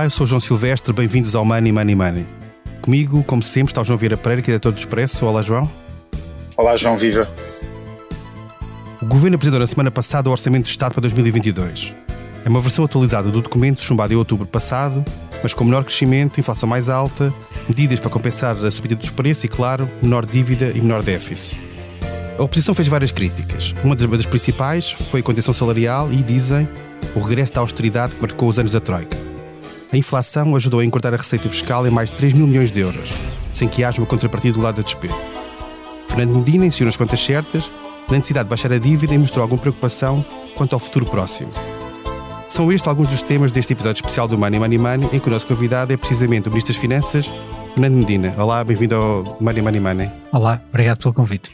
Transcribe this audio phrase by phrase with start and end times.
[0.00, 2.26] Olá, eu sou João Silvestre, bem-vindos ao Money Money Money.
[2.80, 5.26] Comigo, como sempre, está o João Vieira Pereira, que é diretor do Expresso.
[5.26, 5.70] Olá, João.
[6.56, 7.28] Olá, João Viva.
[9.02, 11.94] O Governo apresentou na semana passada o Orçamento de Estado para 2022.
[12.42, 15.04] É uma versão atualizada do documento chumbado em outubro passado,
[15.42, 17.30] mas com menor crescimento, inflação mais alta,
[17.68, 21.60] medidas para compensar a subida dos preços e, claro, menor dívida e menor déficit.
[22.38, 23.74] A oposição fez várias críticas.
[23.84, 26.66] Uma das principais foi a contenção salarial e, dizem,
[27.14, 29.28] o regresso da austeridade que marcou os anos da Troika.
[29.92, 32.78] A inflação ajudou a encurtar a receita fiscal em mais de 3 mil milhões de
[32.78, 33.12] euros,
[33.52, 35.16] sem que haja uma contrapartida do lado da despesa.
[36.06, 37.72] Fernando Medina ensinou as contas certas,
[38.08, 40.24] na necessidade de baixar a dívida e mostrou alguma preocupação
[40.56, 41.52] quanto ao futuro próximo.
[42.48, 45.30] São estes alguns dos temas deste episódio especial do Money Money Money, em que o
[45.30, 47.32] nosso convidado é precisamente o Ministro das Finanças,
[47.74, 48.34] Fernando Medina.
[48.38, 50.10] Olá, bem-vindo ao Money Money Money.
[50.32, 51.50] Olá, obrigado pelo convite.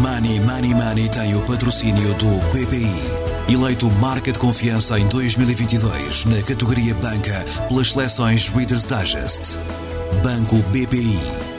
[0.00, 3.29] Money Money Money tem o patrocínio do BPI.
[3.48, 9.58] Eleito Marca de Confiança em 2022 na categoria Banca pelas seleções Reader's Digest.
[10.22, 11.18] Banco BPI.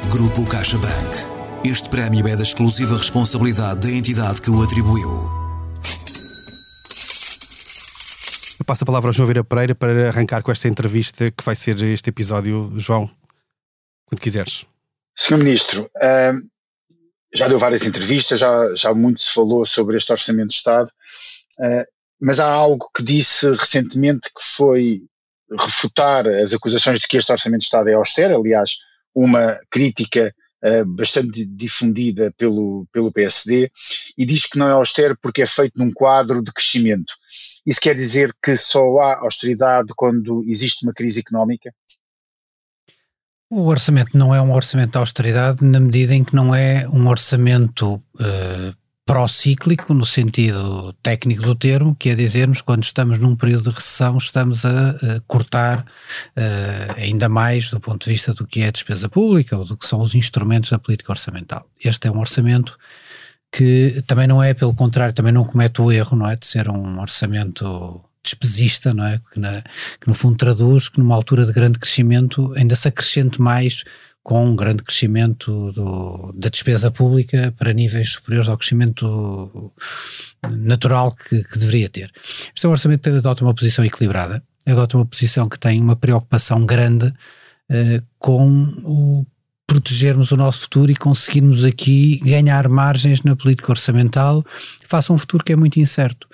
[0.09, 1.65] Grupo CaixaBank.
[1.65, 5.29] Este prémio é da exclusiva responsabilidade da entidade que o atribuiu.
[8.59, 11.55] Eu passo a palavra ao João Vieira Pereira para arrancar com esta entrevista que vai
[11.55, 12.71] ser este episódio.
[12.77, 13.09] João,
[14.05, 14.65] quando quiseres.
[15.15, 16.51] Senhor Ministro, uh,
[17.33, 20.91] já deu várias entrevistas, já, já muito se falou sobre este Orçamento de Estado,
[21.59, 21.85] uh,
[22.19, 25.01] mas há algo que disse recentemente que foi
[25.59, 28.77] refutar as acusações de que este Orçamento de Estado é austero, aliás,
[29.13, 33.69] uma crítica uh, bastante difundida pelo, pelo PSD,
[34.17, 37.13] e diz que não é austero porque é feito num quadro de crescimento.
[37.65, 41.73] Isso quer dizer que só há austeridade quando existe uma crise económica?
[43.49, 47.07] O orçamento não é um orçamento de austeridade na medida em que não é um
[47.09, 48.80] orçamento uh,
[49.11, 54.15] procíclico, no sentido técnico do termo, que é dizermos quando estamos num período de recessão
[54.15, 58.71] estamos a, a cortar uh, ainda mais do ponto de vista do que é a
[58.71, 61.67] despesa pública ou do que são os instrumentos da política orçamental.
[61.83, 62.77] Este é um orçamento
[63.51, 66.69] que também não é, pelo contrário, também não comete o erro, não é, de ser
[66.69, 69.61] um orçamento despesista, não é, que, na,
[69.99, 73.83] que no fundo traduz que numa altura de grande crescimento ainda se acrescente mais
[74.23, 79.71] com um grande crescimento do, da despesa pública para níveis superiores ao crescimento
[80.49, 82.11] natural que, que deveria ter.
[82.55, 87.07] Este é orçamento adota uma posição equilibrada, adota uma posição que tem uma preocupação grande
[87.07, 88.47] uh, com
[88.83, 89.25] o
[89.65, 94.45] protegermos o nosso futuro e conseguirmos aqui ganhar margens na política orçamental
[94.85, 96.27] face a um futuro que é muito incerto.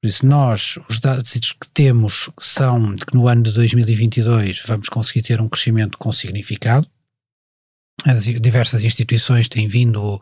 [0.00, 4.88] Por isso, nós, os dados que temos são de que no ano de 2022 vamos
[4.88, 6.86] conseguir ter um crescimento com significado,
[8.04, 10.20] as diversas instituições têm vindo uh,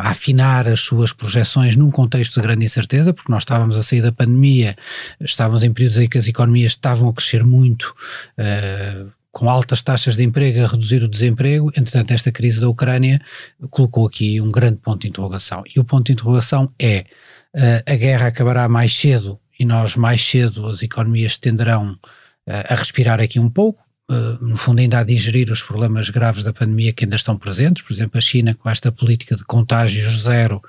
[0.00, 4.02] a afinar as suas projeções num contexto de grande incerteza, porque nós estávamos a sair
[4.02, 4.76] da pandemia,
[5.20, 7.94] estávamos em períodos em que as economias estavam a crescer muito,
[8.38, 11.70] uh, com altas taxas de emprego, a reduzir o desemprego.
[11.70, 13.20] Entretanto, esta crise da Ucrânia
[13.70, 15.62] colocou aqui um grande ponto de interrogação.
[15.74, 17.06] E o ponto de interrogação é:
[17.54, 21.96] uh, a guerra acabará mais cedo e nós, mais cedo, as economias tenderão
[22.68, 23.91] a respirar aqui um pouco eh,
[24.40, 27.82] no fundo, ainda a digerir os problemas graves da pandemia que ainda estão presentes.
[27.82, 30.62] Por exemplo, a China, com esta política de contágios zero,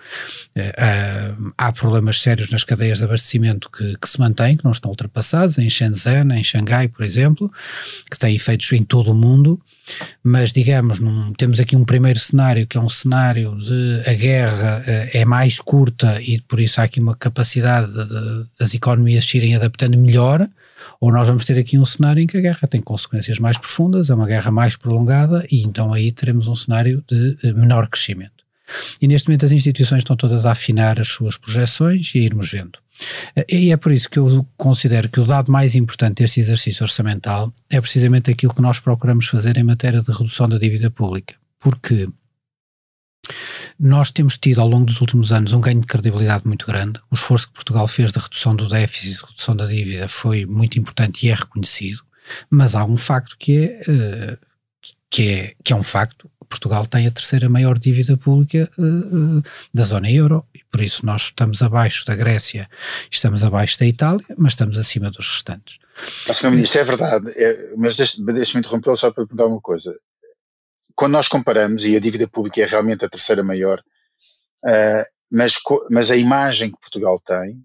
[0.56, 4.90] eh, há problemas sérios nas cadeias de abastecimento que, que, se mantêm, que não estão
[4.90, 7.52] ultrapassados, em Shenzhen, em Xangai, por exemplo,
[8.10, 9.60] que têm efeitos em todo o mundo.
[10.24, 14.84] Mas, digamos, num, temos aqui um primeiro cenário, que é um cenário de a guerra
[14.86, 19.26] eh, é mais curta e por isso há aqui uma capacidade de, de, das economias
[19.26, 20.48] se irem adaptando melhor
[21.00, 24.10] ou nós vamos ter aqui um cenário em que a guerra tem consequências mais profundas,
[24.10, 28.44] é uma guerra mais prolongada e então aí teremos um cenário de eh, menor crescimento.
[29.02, 32.52] E neste momento as instituições estão todas a afinar as suas projeções e a irmos
[32.52, 32.80] vendo.
[33.36, 36.84] Eh, e é por isso que eu considero que o dado mais importante deste exercício
[36.84, 41.36] orçamental é precisamente aquilo que nós procuramos fazer em matéria de redução da dívida pública.
[41.60, 42.08] Porque
[43.80, 47.00] nós temos tido ao longo dos últimos anos um ganho de credibilidade muito grande.
[47.12, 51.26] O esforço que Portugal fez de redução do déficit, redução da dívida, foi muito importante
[51.26, 52.02] e é reconhecido.
[52.50, 54.38] Mas há um facto que é, uh,
[55.10, 56.30] que é, que é um facto.
[56.50, 59.44] Portugal tem a terceira maior dívida pública uh, uh,
[59.74, 62.70] da zona euro e por isso nós estamos abaixo da Grécia,
[63.10, 65.80] estamos abaixo da Itália, mas estamos acima dos restantes.
[66.32, 66.52] Sr.
[66.52, 69.96] Ministro, é verdade, é, mas deixe-me deixe interromper só para perguntar uma coisa
[70.96, 73.80] quando nós comparamos, e a dívida pública é realmente a terceira maior,
[74.66, 75.56] uh, mas,
[75.90, 77.64] mas a imagem que Portugal tem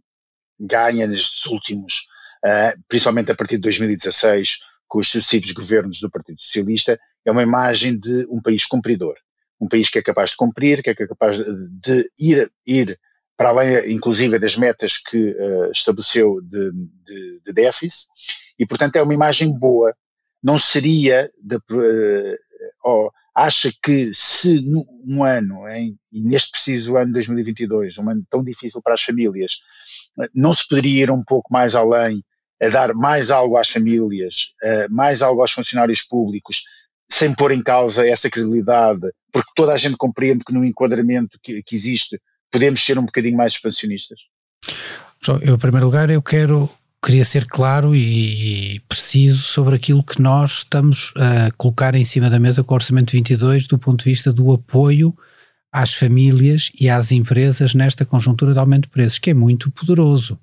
[0.58, 2.06] ganha nestes últimos,
[2.44, 4.58] uh, principalmente a partir de 2016,
[4.88, 9.14] com os sucessivos governos do Partido Socialista, é uma imagem de um país cumpridor.
[9.60, 12.98] Um país que é capaz de cumprir, que é capaz de ir, ir
[13.36, 16.72] para além, inclusive, das metas que uh, estabeleceu de,
[17.04, 18.08] de, de, déficit,
[18.58, 19.94] e, portanto, é uma imagem boa.
[20.42, 22.38] Não seria, de, uh,
[22.84, 24.60] oh, acha que se
[25.06, 29.02] num ano, em, e neste preciso ano de 2022, um ano tão difícil para as
[29.02, 29.60] famílias,
[30.34, 32.22] não se poderia ir um pouco mais além,
[32.60, 34.52] a dar mais algo às famílias,
[34.90, 36.64] mais algo aos funcionários públicos,
[37.08, 41.62] sem pôr em causa essa credibilidade, porque toda a gente compreende que no enquadramento que,
[41.62, 42.20] que existe
[42.50, 44.20] podemos ser um bocadinho mais expansionistas?
[45.22, 46.68] João, eu, em primeiro lugar, eu quero
[47.02, 52.38] queria ser claro e preciso sobre aquilo que nós estamos a colocar em cima da
[52.38, 55.16] mesa com o Orçamento 22 do ponto de vista do apoio
[55.72, 60.38] às famílias e às empresas nesta conjuntura de aumento de preços, que é muito poderoso.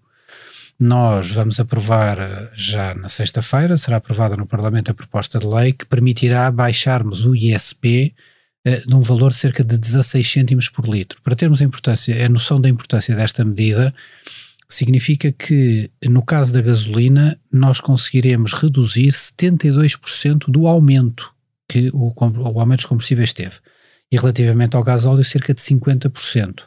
[0.79, 5.71] Nós vamos aprovar eh, já na sexta-feira, será aprovada no Parlamento a proposta de lei
[5.71, 8.13] que permitirá baixarmos o ISP
[8.65, 11.21] eh, de um valor de cerca de 16 cêntimos por litro.
[11.21, 13.93] Para termos a importância, a noção da importância desta medida,
[14.67, 21.33] significa que no caso da gasolina nós conseguiremos reduzir 72% do aumento
[21.67, 23.55] que o, o aumento dos combustíveis teve.
[24.11, 26.61] E relativamente ao gás óleo, cerca de 50%.
[26.61, 26.65] Uh,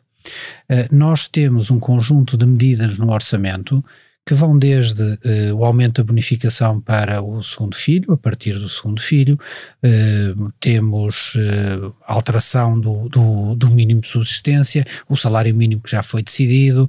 [0.68, 3.84] eh, nós temos um conjunto de medidas no orçamento
[4.28, 8.68] que vão desde uh, o aumento da bonificação para o segundo filho, a partir do
[8.68, 9.40] segundo filho,
[9.82, 16.02] uh, temos uh, alteração do, do, do, mínimo de subsistência, o salário mínimo que já
[16.02, 16.86] foi decidido,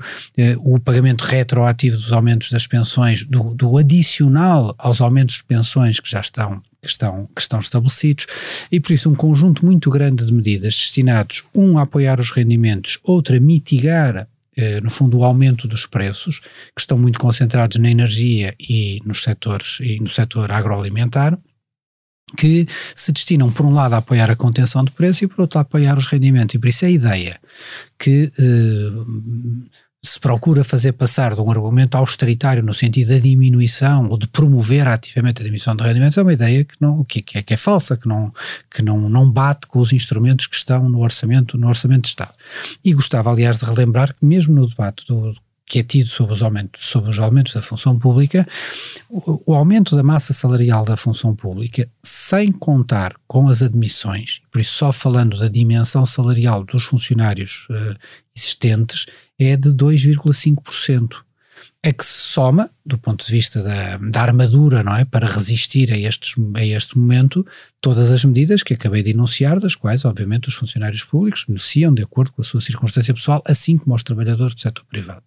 [0.60, 6.12] o pagamento retroativo dos aumentos das pensões, do, do adicional aos aumentos de pensões que
[6.12, 8.26] já estão que estão, que estão estabelecidos,
[8.72, 13.00] e por isso um conjunto muito grande de medidas destinados, um a apoiar os rendimentos,
[13.04, 14.28] outro a mitigar
[14.82, 19.80] no fundo, o aumento dos preços, que estão muito concentrados na energia e nos setores
[19.82, 21.38] e no setor agroalimentar,
[22.38, 25.58] que se destinam, por um lado, a apoiar a contenção de preço e, por outro,
[25.58, 26.56] a apoiar os rendimentos.
[26.56, 27.40] E por isso é a ideia
[27.98, 28.92] que eh,
[30.02, 34.88] se procura fazer passar de um argumento austeritário no sentido da diminuição ou de promover
[34.88, 37.98] ativamente a diminuição de rendimentos é uma ideia que, não, que, é, que é falsa,
[37.98, 38.34] que, não,
[38.72, 42.34] que não, não bate com os instrumentos que estão no orçamento, no orçamento de Estado.
[42.84, 45.34] E gostava, aliás, de relembrar que mesmo no debate do,
[45.70, 48.46] que é tido sobre os aumentos, sobre os aumentos da função pública,
[49.08, 54.74] o, aumento da massa salarial da função pública, sem contar com as admissões, por isso
[54.74, 57.96] só falando da dimensão salarial dos funcionários uh,
[58.36, 59.06] existentes,
[59.38, 61.18] é de 2,5%.
[61.82, 65.94] É que se soma, do ponto de vista da, da, armadura, não é, para resistir
[65.94, 67.46] a, estes, a este momento,
[67.80, 72.04] todas as medidas que acabei de enunciar, das quais, obviamente, os funcionários públicos beneficiam de
[72.04, 75.24] acordo com a sua circunstância pessoal, assim como os trabalhadores do setor privado.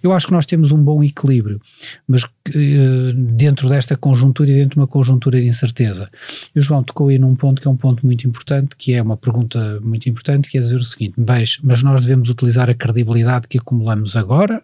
[0.00, 1.60] Eu acho que nós temos um bom equilíbrio,
[2.06, 2.22] mas
[2.54, 6.08] eh, dentro desta conjuntura e dentro de uma conjuntura de incerteza.
[6.54, 9.02] E o João tocou aí num ponto que é um ponto muito importante, que é
[9.02, 12.74] uma pergunta muito importante, que é dizer o seguinte, mas, mas nós devemos utilizar a
[12.74, 14.62] credibilidade que acumulamos agora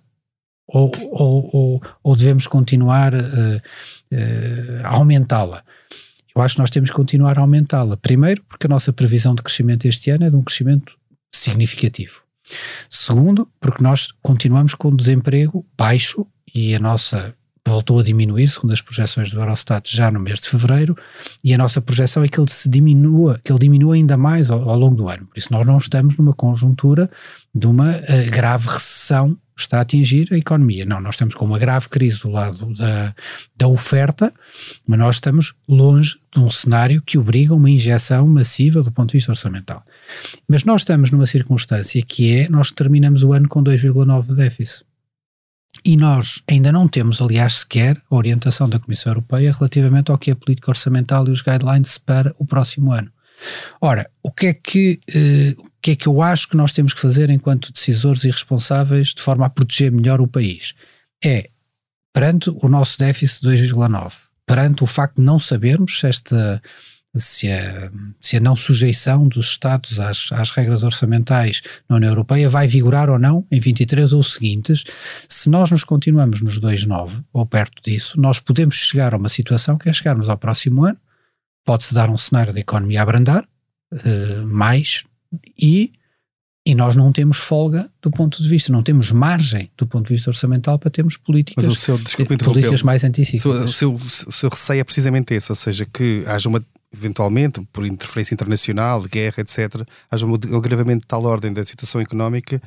[0.66, 5.62] ou, ou, ou, ou devemos continuar uh, uh, a aumentá-la?
[6.34, 7.96] Eu acho que nós temos que continuar a aumentá-la.
[7.96, 10.96] Primeiro, porque a nossa previsão de crescimento este ano é de um crescimento
[11.32, 12.22] significativo.
[12.90, 17.34] Segundo, porque nós continuamos com desemprego baixo e a nossa
[17.66, 20.94] voltou a diminuir, segundo as projeções do Eurostat, já no mês de fevereiro,
[21.42, 24.68] e a nossa projeção é que ele se diminua, que ele diminua ainda mais ao,
[24.68, 25.26] ao longo do ano.
[25.26, 27.10] Por isso nós não estamos numa conjuntura
[27.54, 30.84] de uma uh, grave recessão está a atingir a economia.
[30.84, 33.14] Não, nós estamos com uma grave crise do lado da,
[33.56, 34.32] da oferta,
[34.86, 39.18] mas nós estamos longe de um cenário que obriga uma injeção massiva do ponto de
[39.18, 39.84] vista orçamental.
[40.48, 44.84] Mas nós estamos numa circunstância que é, nós terminamos o ano com 2,9 de déficit.
[45.84, 50.30] E nós ainda não temos, aliás, sequer a orientação da Comissão Europeia relativamente ao que
[50.30, 53.10] é a política orçamental e os guidelines para o próximo ano.
[53.80, 56.94] Ora, o que é que, uh, o que é que eu acho que nós temos
[56.94, 60.74] que fazer enquanto decisores e responsáveis de forma a proteger melhor o país?
[61.22, 61.50] É,
[62.12, 64.12] perante o nosso déficit de 2,9,
[64.46, 66.62] perante o facto de não sabermos se esta
[67.16, 72.48] se a, se a não sujeição dos Estados às, às regras orçamentais na União Europeia
[72.48, 74.84] vai vigorar ou não em 23 ou seguintes,
[75.28, 79.78] se nós nos continuamos nos 2,9 ou perto disso, nós podemos chegar a uma situação
[79.78, 80.98] que é chegarmos ao próximo ano
[81.64, 83.46] pode-se dar um cenário da economia a abrandar
[83.92, 85.04] uh, mais
[85.58, 85.92] e,
[86.66, 90.14] e nós não temos folga do ponto de vista, não temos margem do ponto de
[90.14, 93.64] vista orçamental para termos políticas, Mas o seu, desculpa, políticas mais anticíclicas.
[93.64, 96.64] O seu, o seu receio é precisamente esse, ou seja, que haja uma
[96.96, 102.62] eventualmente, por interferência internacional, guerra, etc., haja um agravamento de tal ordem da situação económica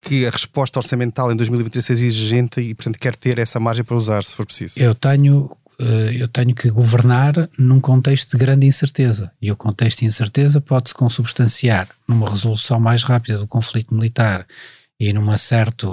[0.00, 3.96] que a resposta orçamental em 2023 seja exigente e, portanto, quer ter essa margem para
[3.96, 4.78] usar, se for preciso.
[4.78, 9.30] Eu tenho eh, eu tenho que governar num contexto de grande incerteza.
[9.40, 14.46] E o contexto de incerteza pode-se consubstanciar numa resolução mais rápida do conflito militar
[14.98, 15.86] e numa certa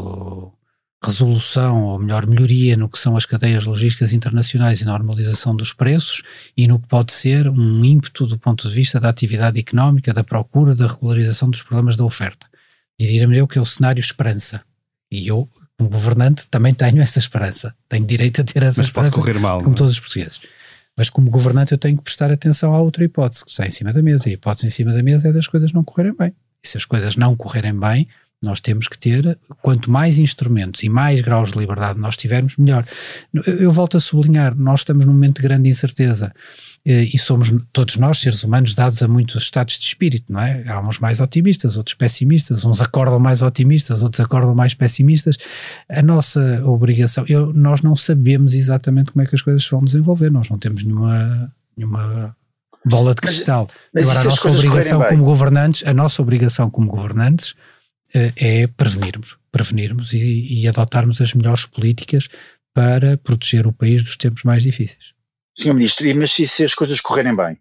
[1.04, 6.24] resolução, ou melhor, melhoria no que são as cadeias logísticas internacionais e normalização dos preços
[6.56, 10.24] e no que pode ser um ímpeto do ponto de vista da atividade económica, da
[10.24, 12.48] procura, da regularização dos problemas da oferta.
[12.98, 14.62] Diria-me eu que é o cenário esperança.
[15.12, 15.48] E eu,
[15.84, 17.75] como governante, também tenho essa esperança.
[17.90, 19.16] Tenho direito a ter essa Mas esperança.
[19.16, 19.62] pode correr mal.
[19.62, 19.78] Como é?
[19.78, 20.40] todos os portugueses.
[20.96, 23.92] Mas como governante eu tenho que prestar atenção à outra hipótese que está em cima
[23.92, 24.30] da mesa.
[24.30, 26.34] E a hipótese em cima da mesa é das coisas não correrem bem.
[26.63, 28.08] E se as coisas não correrem bem,
[28.44, 32.86] nós temos que ter, quanto mais instrumentos e mais graus de liberdade nós tivermos, melhor.
[33.34, 36.34] Eu, eu volto a sublinhar, nós estamos num momento de grande incerteza
[36.86, 40.68] e somos todos nós, seres humanos, dados a muitos estados de espírito, não é?
[40.68, 45.38] Há uns mais otimistas, outros pessimistas, uns acordam mais otimistas, outros acordam mais pessimistas.
[45.90, 49.82] A nossa obrigação, eu, nós não sabemos exatamente como é que as coisas se vão
[49.84, 52.36] desenvolver, nós não temos nenhuma, nenhuma
[52.86, 53.70] bola de Mas- cristal.
[53.94, 57.56] mas Agora, a nossa obrigação como governantes, a nossa obrigação como governantes
[58.13, 62.28] eh, é prevenirmos, prevenirmos e, e adotarmos as melhores políticas
[62.74, 65.13] para proteger o país dos tempos mais difíceis.
[65.58, 67.58] Senhor Ministro, mas se, se as coisas correrem bem?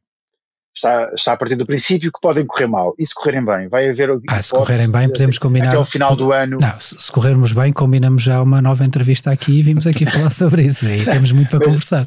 [0.74, 2.94] Está, está a partir do princípio que podem correr mal.
[2.98, 3.68] E se correrem bem?
[3.68, 4.08] Vai haver.
[4.30, 5.68] Ah, se correrem bem, podemos combinar.
[5.68, 6.58] Até ao final do ano.
[6.58, 10.62] Não, se, corrermos bem, combinamos já uma nova entrevista aqui e vimos aqui falar sobre
[10.62, 10.88] isso.
[10.88, 12.06] E temos muito para Mas- conversar.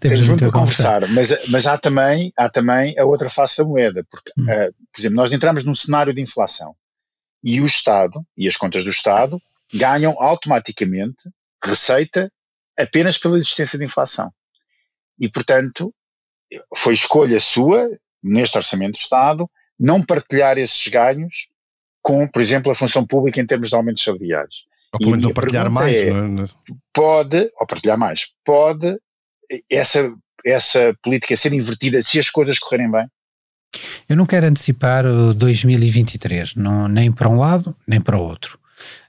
[0.00, 4.02] Temos muito a conversar, mas, mas há, também, há também a outra face da moeda,
[4.10, 4.48] porque, Hum.
[4.48, 6.74] eh, por exemplo, nós entramos num cenário de inflação
[7.44, 9.38] e o Estado e as contas do Estado
[9.74, 11.28] ganham automaticamente
[11.62, 12.32] receita
[12.78, 14.32] apenas pela existência de inflação.
[15.20, 15.92] E, portanto,
[16.76, 17.88] foi escolha sua,
[18.22, 19.48] neste Orçamento de Estado,
[19.78, 21.48] não partilhar esses ganhos
[22.02, 24.64] com, por exemplo, a função pública em termos de aumentos salariais.
[24.92, 26.46] Ou pelo menos E não partilhar mais, é- não é?
[26.92, 28.98] pode, ou partilhar mais, pode
[29.70, 30.12] essa,
[30.44, 33.06] essa política ser invertida se as coisas correrem bem?
[34.08, 38.58] Eu não quero antecipar o 2023, não, nem para um lado, nem para o outro.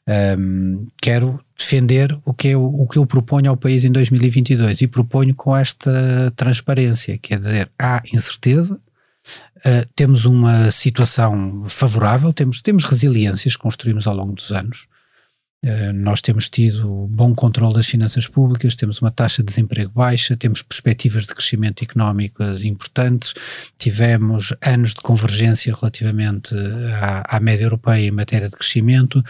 [0.05, 4.87] Ahm, quero defender o que, eu, o que eu proponho ao país em 2022 e
[4.87, 8.79] proponho com esta transparência, quer dizer, há incerteza,
[9.65, 14.87] ah, temos uma situação favorável, temos, temos resiliências que construímos ao longo dos anos.
[15.65, 20.37] Uh, nós temos tido bom controle das finanças públicas, temos uma taxa de desemprego baixa,
[20.37, 23.33] temos perspectivas de crescimento económico importantes,
[23.77, 26.55] tivemos anos de convergência relativamente
[27.01, 29.21] à, à média europeia em matéria de crescimento,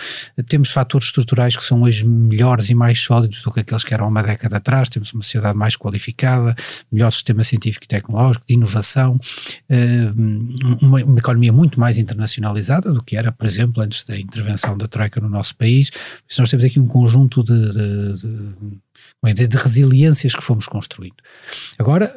[0.46, 4.06] temos fatores estruturais que são hoje melhores e mais sólidos do que aqueles que eram
[4.06, 6.56] há uma década atrás, temos uma sociedade mais qualificada,
[6.92, 9.20] melhor sistema científico e tecnológico, de inovação,
[10.80, 14.88] uma, uma economia muito mais internacionalizada do que era, por exemplo, antes da intervenção da
[14.88, 15.90] Troika no nosso país,
[16.30, 18.28] isso nós temos aqui um conjunto de, de, de,
[19.20, 21.16] como é dizer, de resiliências que fomos construindo.
[21.80, 22.16] Agora,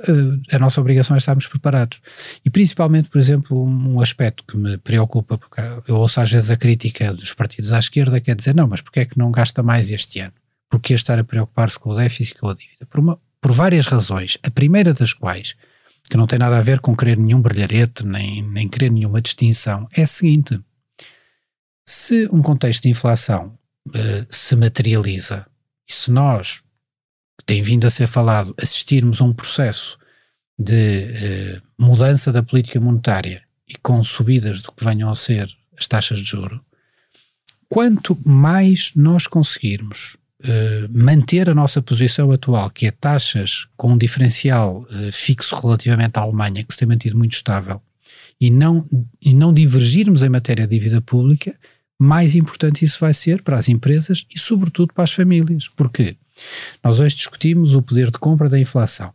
[0.53, 2.03] a nossa obrigação é estarmos preparados.
[2.45, 6.57] E principalmente, por exemplo, um aspecto que me preocupa, porque eu ouço às vezes a
[6.57, 9.63] crítica dos partidos à esquerda, que é dizer, não, mas porquê é que não gasta
[9.63, 10.35] mais este ano?
[10.69, 12.85] Porquê estar a preocupar-se com o déficit e com a dívida?
[12.87, 14.37] Por, uma, por várias razões.
[14.43, 15.55] A primeira das quais,
[16.11, 19.89] que não tem nada a ver com querer nenhum brilharete, nem, nem querer nenhuma distinção,
[19.95, 20.61] é a seguinte.
[21.87, 25.45] Se um contexto de inflação Uh, se materializa.
[25.89, 26.63] E se nós,
[27.37, 29.99] que tem vindo a ser falado, assistirmos a um processo
[30.57, 35.89] de uh, mudança da política monetária e com subidas do que venham a ser as
[35.89, 36.65] taxas de juro,
[37.69, 43.99] quanto mais nós conseguirmos uh, manter a nossa posição atual, que é taxas com um
[43.99, 47.83] diferencial fixo relativamente à Alemanha, que se tem mantido muito estável,
[48.41, 48.89] e não,
[49.21, 51.59] e não divergirmos em matéria de dívida pública,
[52.03, 55.69] mais importante isso vai ser para as empresas e, sobretudo, para as famílias.
[55.69, 56.17] Porque
[56.83, 59.15] nós hoje discutimos o poder de compra da inflação,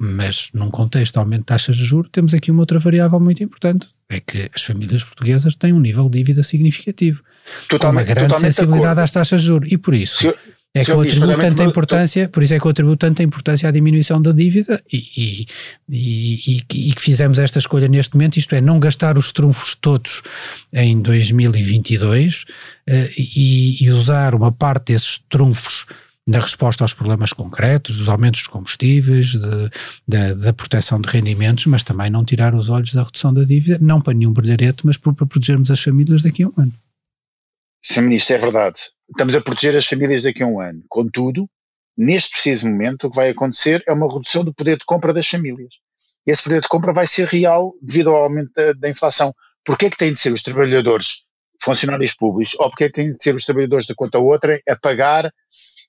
[0.00, 3.42] mas num contexto de aumento de taxas de juros, temos aqui uma outra variável muito
[3.42, 7.22] importante: é que as famílias portuguesas têm um nível de dívida significativo,
[7.68, 9.70] totalmente, com uma grande sensibilidade às taxas de juros.
[9.70, 10.22] E por isso.
[10.22, 10.34] Se,
[10.74, 13.72] é que eu atribuo tanta importância, por isso é que eu atribuo tanta importância à
[13.72, 15.46] diminuição da dívida e, e,
[15.88, 20.22] e, e, que fizemos esta escolha neste momento, isto é, não gastar os trunfos todos
[20.72, 22.46] em 2022 uh,
[23.16, 25.86] e, usar uma parte desses trunfos
[26.28, 29.70] na resposta aos problemas concretos, dos aumentos de combustíveis, de,
[30.08, 33.78] de, da proteção de rendimentos, mas também não tirar os olhos da redução da dívida,
[33.80, 36.72] não para nenhum brilharete, mas para protegermos as famílias daqui a um ano.
[37.84, 38.00] Sr.
[38.00, 38.80] Ministro, é verdade.
[39.10, 40.82] Estamos a proteger as famílias daqui a um ano.
[40.88, 41.48] Contudo,
[41.96, 45.26] neste preciso momento, o que vai acontecer é uma redução do poder de compra das
[45.26, 45.74] famílias.
[46.26, 49.34] Esse poder de compra vai ser real devido ao aumento da, da inflação.
[49.64, 51.22] Porquê é que têm de ser os trabalhadores,
[51.62, 54.76] funcionários públicos, ou porquê é que têm de ser os trabalhadores da conta outra a
[54.76, 55.30] pagar,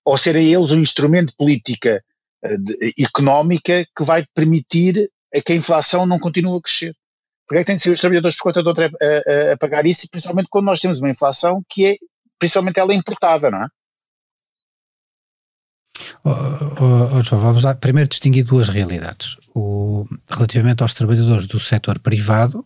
[0.04, 2.04] ou serem eles um instrumento de política
[2.44, 6.94] de, económica que vai permitir a que a inflação não continue a crescer?
[7.48, 9.58] Porque é que tem de ser os trabalhadores por conta de outra a, a, a,
[9.58, 11.96] pagar isso, principalmente quando nós temos uma inflação que é
[12.39, 13.68] principalmente ela importada, não é?
[16.24, 19.38] Oh, oh, oh, João, vamos lá primeiro distinguir duas realidades.
[19.54, 22.65] O, relativamente aos trabalhadores do setor privado,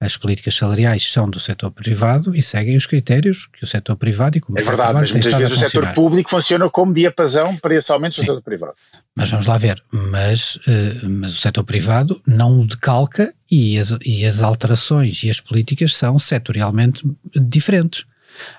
[0.00, 4.38] as políticas salariais são do setor privado e seguem os critérios que o setor privado
[4.38, 7.92] e como É verdade, mas muitas vezes o setor público funciona como diapasão para esse
[7.92, 8.72] aumento do setor privado.
[9.14, 13.94] Mas vamos lá ver, mas, uh, mas o setor privado não o decalca e as,
[14.02, 18.06] e as alterações e as políticas são setorialmente diferentes.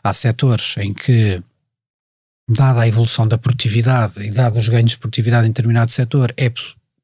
[0.03, 1.41] Há setores em que
[2.47, 6.51] dada a evolução da produtividade e dados os ganhos de produtividade em determinado setor, é,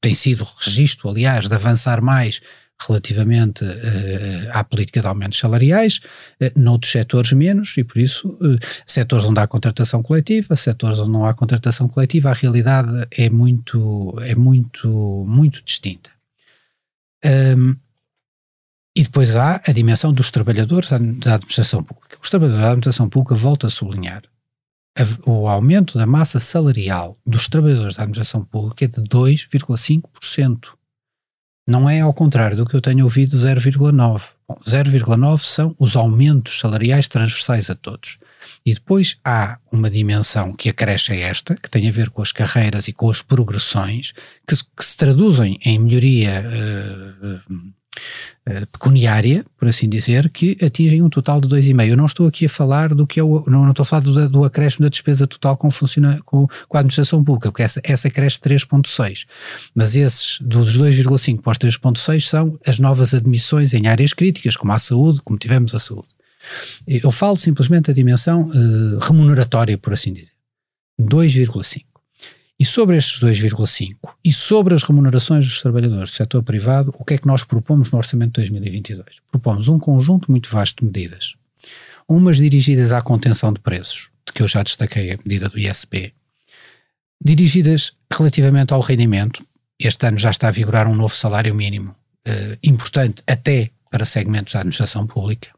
[0.02, 2.42] tem sido registro, aliás, de avançar mais
[2.88, 6.00] relativamente uh, à política de aumentos salariais,
[6.40, 11.12] uh, noutros setores menos, e por isso, uh, setores onde há contratação coletiva, setores onde
[11.12, 16.12] não há contratação coletiva, a realidade é muito, é muito, muito distinta.
[17.26, 17.76] Um,
[18.98, 22.18] e depois há a dimensão dos trabalhadores da administração pública.
[22.20, 24.24] Os trabalhadores da administração pública, volto a sublinhar,
[25.24, 30.70] o aumento da massa salarial dos trabalhadores da administração pública é de 2,5%.
[31.68, 34.32] Não é ao contrário do que eu tenho ouvido 0,9%.
[34.66, 38.18] 0,9% são os aumentos salariais transversais a todos.
[38.66, 42.32] E depois há uma dimensão que acresce a esta, que tem a ver com as
[42.32, 44.14] carreiras e com as progressões,
[44.48, 47.77] que, que se traduzem em melhoria uh,
[48.72, 51.88] pecuniária, por assim dizer, que atingem um total de 2,5.
[51.88, 54.04] Eu não estou aqui a falar do que é o, não, não estou a falar
[54.04, 57.82] do, do acréscimo da despesa total com, funciona, com, com a administração pública, porque essa,
[57.84, 59.26] essa cresce 3,6.
[59.76, 64.72] Mas esses, dos 2,5 para os 3,6, são as novas admissões em áreas críticas, como
[64.72, 66.08] a saúde, como tivemos a saúde.
[66.88, 70.32] Eu falo simplesmente da dimensão uh, remuneratória, por assim dizer.
[71.00, 71.84] 2,5.
[72.60, 77.14] E sobre estes 2,5 e sobre as remunerações dos trabalhadores do setor privado, o que
[77.14, 79.18] é que nós propomos no Orçamento de 2022?
[79.30, 81.36] Propomos um conjunto muito vasto de medidas.
[82.08, 86.14] Umas dirigidas à contenção de preços, de que eu já destaquei a medida do ISP,
[87.24, 89.46] dirigidas relativamente ao rendimento.
[89.78, 94.54] Este ano já está a vigorar um novo salário mínimo eh, importante até para segmentos
[94.54, 95.50] da administração pública.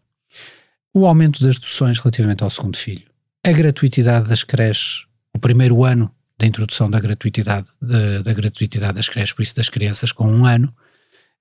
[0.94, 3.08] O aumento das deduções relativamente ao segundo filho.
[3.46, 9.10] A gratuitidade das creches, o primeiro ano da introdução da gratuitidade, da, da gratuitidade das
[9.10, 10.74] creches, por isso das crianças com um ano,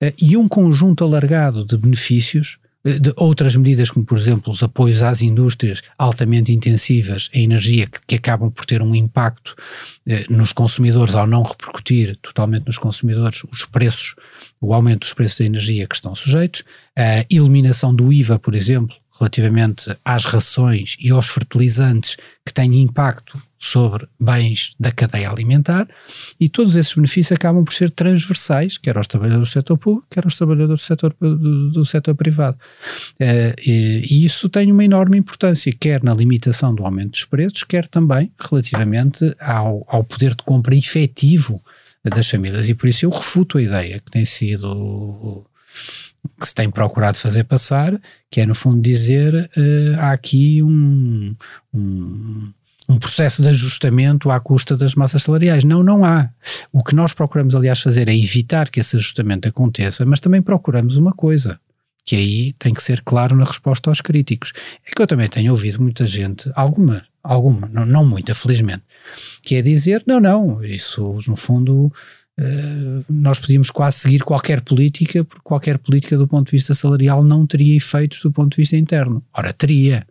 [0.01, 4.61] eh, e um conjunto alargado de benefícios eh, de outras medidas, como por exemplo os
[4.61, 9.55] apoios às indústrias altamente intensivas em energia, que, que acabam por ter um impacto
[10.05, 14.15] eh, nos consumidores ao não repercutir totalmente nos consumidores os preços,
[14.59, 18.97] o aumento dos preços da energia que estão sujeitos, a eliminação do IVA, por exemplo,
[19.19, 25.85] relativamente às rações e aos fertilizantes que têm impacto sobre bens da cadeia alimentar
[26.39, 30.23] e todos esses benefícios acabam por ser transversais, quer aos trabalhadores do setor público, quer
[30.23, 32.57] aos trabalhadores do setor, do, do setor privado.
[33.19, 37.63] Uh, e, e, isso tem uma enorme importância, quer na limitação do aumento dos preços,
[37.65, 41.61] quer também relativamente ao, ao poder de compra efetivo
[42.05, 42.69] das famílias.
[42.69, 45.45] E por isso eu refuto a ideia que tem sido
[46.39, 47.99] que se tem procurado fazer passar,
[48.31, 51.35] que é no fundo dizer uh, há aqui um,
[51.73, 52.51] um,
[52.87, 55.63] um, processo de ajustamento à custa das massas salariais.
[55.63, 56.29] Não, não há.
[56.71, 60.95] O que nós procuramos, aliás, fazer é evitar que esse ajustamento aconteça, mas também procuramos
[60.95, 61.59] uma coisa,
[62.05, 64.53] que aí tem que ser claro na resposta aos críticos.
[64.85, 68.83] É que eu também tenho ouvido muita gente, alguma, alguma, não, não muita, felizmente,
[69.43, 71.91] que é dizer, não, não, isso no fundo
[73.09, 77.45] nós podíamos quase seguir qualquer política, porque qualquer política do ponto de vista salarial não
[77.45, 79.23] teria efeitos do ponto de vista interno.
[79.33, 80.05] Ora, teria,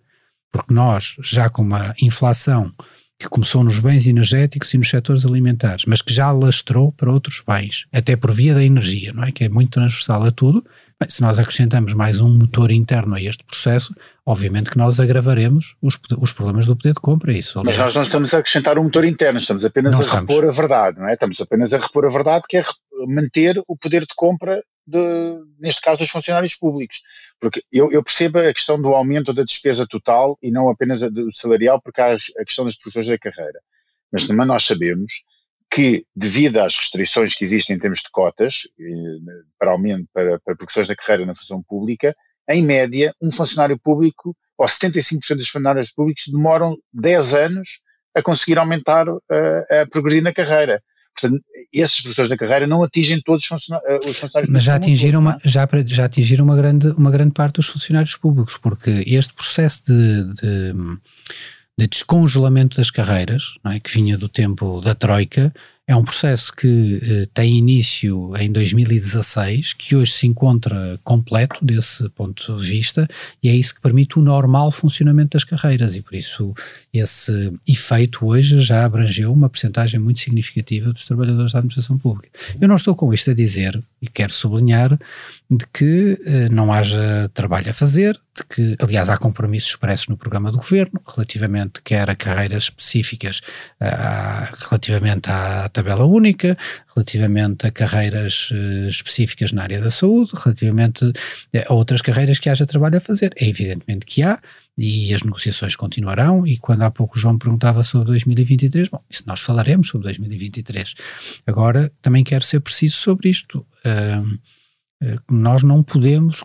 [0.53, 2.73] porque nós, já com uma inflação
[3.19, 7.43] que começou nos bens energéticos e nos setores alimentares, mas que já lastrou para outros
[7.47, 9.33] bens, até por via da energia, não é?
[9.33, 10.64] Que é muito transversal a tudo.
[11.01, 13.95] Bem, se nós acrescentamos mais um motor interno a este processo,
[14.27, 17.33] obviamente que nós agravaremos os, os problemas do poder de compra.
[17.33, 20.29] Isso, aliás, mas nós não estamos a acrescentar um motor interno, estamos apenas a estamos.
[20.29, 21.13] repor a verdade, não é?
[21.13, 22.63] Estamos apenas a repor a verdade, que é
[23.07, 27.01] manter o poder de compra de, neste caso, dos funcionários públicos.
[27.41, 31.09] Porque eu, eu, percebo a questão do aumento da despesa total e não apenas a
[31.09, 33.61] do salarial, porque há a questão das profissões da carreira.
[34.11, 35.13] Mas também nós sabemos
[35.70, 38.62] que, devido às restrições que existem em termos de cotas
[39.59, 42.14] para aumento, para, para progressões da carreira na função pública,
[42.48, 47.81] em média, um funcionário público, ou 75% dos funcionários públicos, demoram 10 anos
[48.14, 50.83] a conseguir aumentar, a, a progredir na carreira.
[51.20, 54.76] Portanto, esses professores da carreira não atingem todos os funcionários, eh, os funcionários Mas já
[54.76, 59.33] atingiram, uma, já, já atingiram uma grande, uma grande parte dos funcionários públicos, porque este
[59.33, 60.72] processo de, de,
[61.79, 63.79] de descongelamento das carreiras, é?
[63.79, 65.55] que vinha do tempo da Troika,
[65.88, 72.07] é um processo que eh, tem início em 2016, que hoje se encontra completo desse
[72.11, 73.09] ponto de vista,
[73.42, 76.53] e é isso que permite o normal funcionamento das carreiras, e por isso
[76.92, 82.29] esse efeito hoje já abrangeu uma percentagem muito significativa dos trabalhadores da administração pública.
[82.61, 84.90] Eu não estou com isto a dizer, e quero sublinhar,
[85.51, 90.16] de que eh, não haja trabalho a fazer, de que, aliás, há compromissos expressos no
[90.16, 93.40] programa do governo, relativamente quer a carreiras específicas,
[93.81, 96.59] a, relativamente à tabela única,
[96.95, 101.12] relativamente a carreiras uh, específicas na área da saúde, relativamente
[101.53, 103.33] eh, a outras carreiras que haja trabalho a fazer.
[103.37, 104.41] É evidentemente que há,
[104.77, 109.23] e as negociações continuarão, e quando há pouco o João perguntava sobre 2023, bom, isso
[109.25, 110.95] nós falaremos sobre 2023.
[111.47, 113.64] Agora, também quero ser preciso sobre isto.
[113.87, 114.38] Uh,
[115.31, 116.43] nós não podemos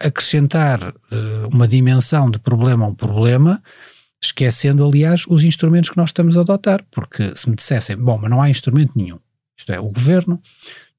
[0.00, 0.94] acrescentar
[1.52, 3.60] uma dimensão de problema a um problema
[4.22, 8.30] esquecendo, aliás, os instrumentos que nós estamos a adotar, porque se me dissessem, bom, mas
[8.30, 9.18] não há instrumento nenhum,
[9.56, 10.40] isto é, o governo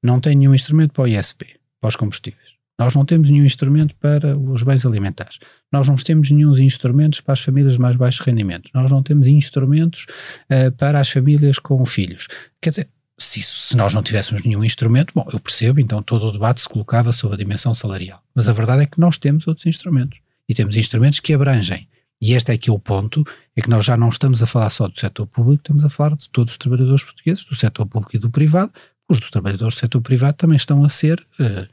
[0.02, 1.46] não tem nenhum instrumento para o ISP,
[1.80, 2.60] para os combustíveis.
[2.78, 5.38] Nós não temos nenhum instrumento para os bens alimentares.
[5.70, 8.72] Nós não temos nenhum instrumentos para as famílias de mais baixos rendimentos.
[8.72, 10.06] Nós não temos instrumentos
[10.50, 12.26] uh, para as famílias com filhos.
[12.58, 16.32] Quer dizer, se, se, nós não tivéssemos nenhum instrumento, bom, eu percebo, então todo o
[16.32, 18.22] debate se colocava sobre a dimensão salarial.
[18.34, 20.18] Mas a verdade é que nós temos outros instrumentos.
[20.48, 21.86] E temos instrumentos que abrangem
[22.20, 23.24] e este é aqui o ponto,
[23.56, 26.16] é que nós já não estamos a falar só do setor público, estamos a falar
[26.16, 28.72] de todos os trabalhadores portugueses, do setor público e do privado,
[29.08, 31.66] os dos trabalhadores do setor privado também estão a ser, uh,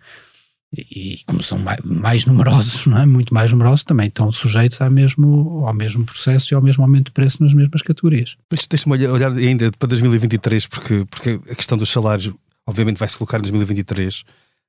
[0.77, 3.05] e como são mais, mais, numerosos, é?
[3.05, 7.05] muito mais numerosos, também estão sujeitos ao mesmo, ao mesmo processo e ao mesmo aumento
[7.05, 8.37] de preço nas mesmas categorias.
[8.69, 12.33] Deixa-me olhar ainda para 2023, porque, porque a questão dos salários
[12.65, 14.23] obviamente vai se colocar em 2023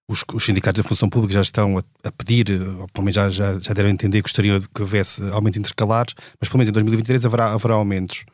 [0.09, 3.29] os, os, sindicatos da função pública já estão a, a, pedir, ou pelo menos já,
[3.29, 6.73] já, já deram a entender que gostariam que houvesse aumentos intercalares, mas pelo menos em
[6.73, 8.25] 2023 haverá, haverá aumentos.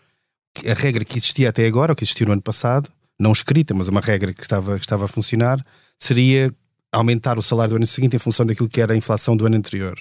[0.65, 3.89] A regra que existia até agora, ou que existiu no ano passado, não escrita, mas
[3.89, 5.65] uma regra que estava, que estava a funcionar,
[5.99, 6.55] seria
[6.93, 9.57] aumentar o salário do ano seguinte em função daquilo que era a inflação do ano
[9.57, 9.99] anterior.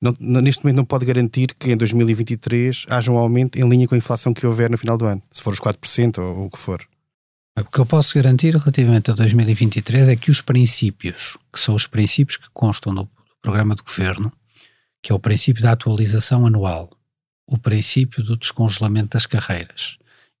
[0.00, 3.94] Não, neste momento não pode garantir que em 2023 haja um aumento em linha com
[3.94, 6.50] a inflação que houver no final do ano, se for os 4% ou, ou o
[6.50, 6.86] que for.
[7.56, 11.86] O que eu posso garantir relativamente a 2023 é que os princípios, que são os
[11.86, 13.08] princípios que constam no
[13.40, 14.32] programa de governo,
[15.00, 16.90] que é o princípio da atualização anual,
[17.46, 19.98] o princípio do descongelamento das carreiras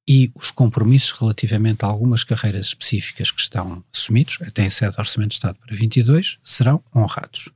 [0.08, 5.30] e os compromissos relativamente a algumas carreiras específicas que estão assumidos, até em sede Orçamento
[5.30, 7.48] de Estado para 22, serão honrados.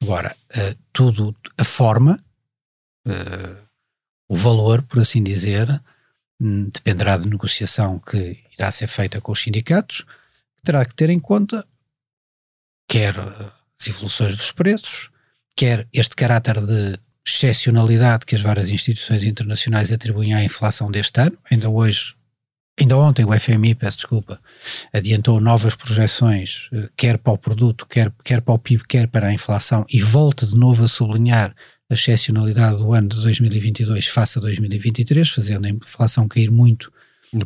[0.00, 2.24] Agora, uh, tudo, a forma,
[3.06, 3.68] uh,
[4.28, 5.68] o valor, por assim dizer,
[6.40, 10.00] hum, dependerá de negociação que irá ser feita com os sindicatos,
[10.56, 11.64] que terá que ter em conta
[12.88, 13.14] quer
[13.78, 15.10] as evoluções dos preços,
[15.54, 21.36] quer este caráter de excepcionalidade que as várias instituições internacionais atribuem à inflação deste ano.
[21.50, 22.14] Ainda hoje,
[22.80, 24.40] ainda ontem o FMI, peço desculpa,
[24.92, 29.26] adiantou novas projeções, eh, quer para o produto, quer, quer para o PIB, quer para
[29.26, 31.54] a inflação, e volta de novo a sublinhar
[31.90, 36.90] a excepcionalidade do ano de 2022 face a 2023, fazendo a inflação cair muito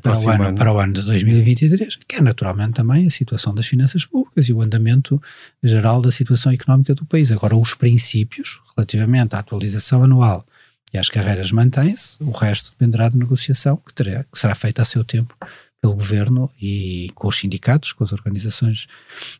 [0.00, 0.58] para o, ano, ano.
[0.58, 4.52] para o ano de 2023, que é naturalmente também a situação das finanças públicas e
[4.52, 5.20] o andamento
[5.62, 7.32] geral da situação económica do país.
[7.32, 10.44] Agora, os princípios relativamente à atualização anual
[10.92, 14.84] e às carreiras mantêm-se, o resto dependerá de negociação que, terá, que será feita a
[14.84, 15.36] seu tempo
[15.80, 18.86] pelo governo e com os sindicatos, com as organizações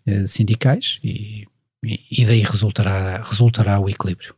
[0.07, 1.47] eh, sindicais e,
[1.85, 4.35] e, e daí resultará, resultará o equilíbrio.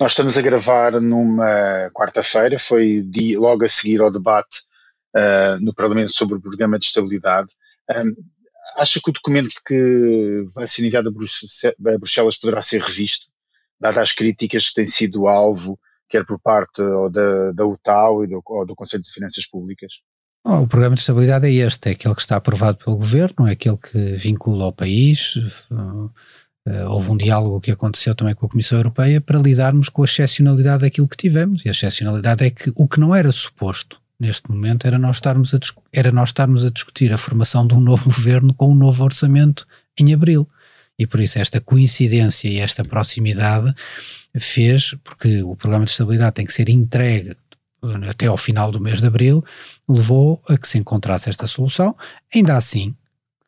[0.00, 4.62] Nós estamos a gravar numa quarta-feira, foi dia, logo a seguir ao debate
[5.16, 7.48] uh, no Parlamento sobre o Programa de Estabilidade.
[7.90, 8.14] Um,
[8.76, 13.26] acha que o documento que vai ser enviado a Bruxelas poderá ser revisto,
[13.80, 18.42] dadas as críticas que têm sido alvo, quer por parte da, da UTAU e do,
[18.44, 19.94] ou do Conselho de Finanças Públicas?
[20.44, 23.76] O programa de estabilidade é este, é aquele que está aprovado pelo Governo, é aquele
[23.76, 25.36] que vincula ao país.
[25.70, 26.10] Uh,
[26.88, 30.82] houve um diálogo que aconteceu também com a Comissão Europeia para lidarmos com a excepcionalidade
[30.82, 31.64] daquilo que tivemos.
[31.64, 35.52] E a excepcionalidade é que o que não era suposto neste momento era nós estarmos
[35.52, 35.58] a,
[35.92, 39.66] era nós estarmos a discutir a formação de um novo governo com um novo orçamento
[39.98, 40.48] em abril.
[40.98, 43.74] E por isso esta coincidência e esta proximidade
[44.38, 47.36] fez, porque o programa de estabilidade tem que ser entregue
[48.08, 49.44] até ao final do mês de abril,
[49.88, 51.96] levou a que se encontrasse esta solução.
[52.32, 52.94] Ainda assim,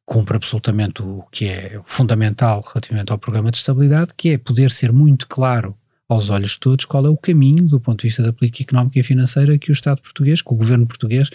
[0.05, 4.93] cumpre absolutamente o que é fundamental relativamente ao programa de estabilidade, que é poder ser
[4.93, 5.77] muito claro
[6.09, 8.99] aos olhos de todos qual é o caminho do ponto de vista da política económica
[8.99, 11.31] e financeira que o Estado português, que o governo português,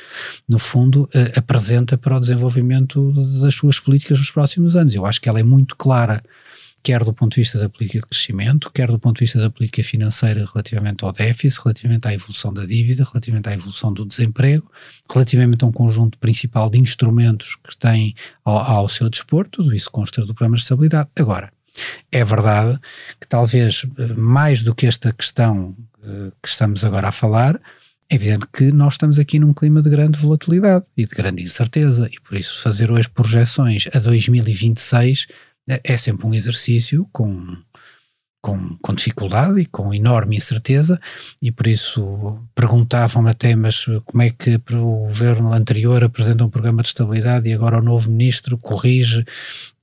[0.47, 4.93] no fundo, eh, apresenta para o desenvolvimento das suas políticas nos próximos anos.
[4.93, 6.21] Eu acho que ela é muito clara
[6.81, 9.49] quer do ponto de vista da política de crescimento, quer do ponto de vista da
[9.49, 14.69] política financeira relativamente ao déficit, relativamente à evolução da dívida, relativamente à evolução do desemprego,
[15.11, 19.91] relativamente a um conjunto principal de instrumentos que tem ao, ao seu dispor, tudo isso
[19.91, 21.09] consta do programa de estabilidade.
[21.17, 21.51] Agora,
[22.11, 22.79] é verdade
[23.19, 27.59] que talvez eh, mais do que esta questão eh, que estamos agora a falar,
[28.09, 32.09] é evidente que nós estamos aqui num clima de grande volatilidade e de grande incerteza,
[32.11, 35.27] e por isso fazer hoje projeções a 2026
[35.69, 37.55] é, é sempre um exercício com
[38.41, 40.99] com, com dificuldade e com enorme incerteza,
[41.41, 46.81] e por isso perguntavam-me até, mas como é que o governo anterior apresenta um programa
[46.81, 49.25] de estabilidade e agora o novo ministro corrige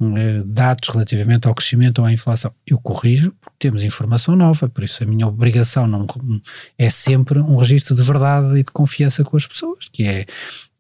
[0.01, 2.53] eh, dados relativamente ao crescimento ou à inflação?
[2.67, 6.07] Eu corrijo porque temos informação nova, por isso a minha obrigação não,
[6.79, 10.25] é sempre um registro de verdade e de confiança com as pessoas, que é,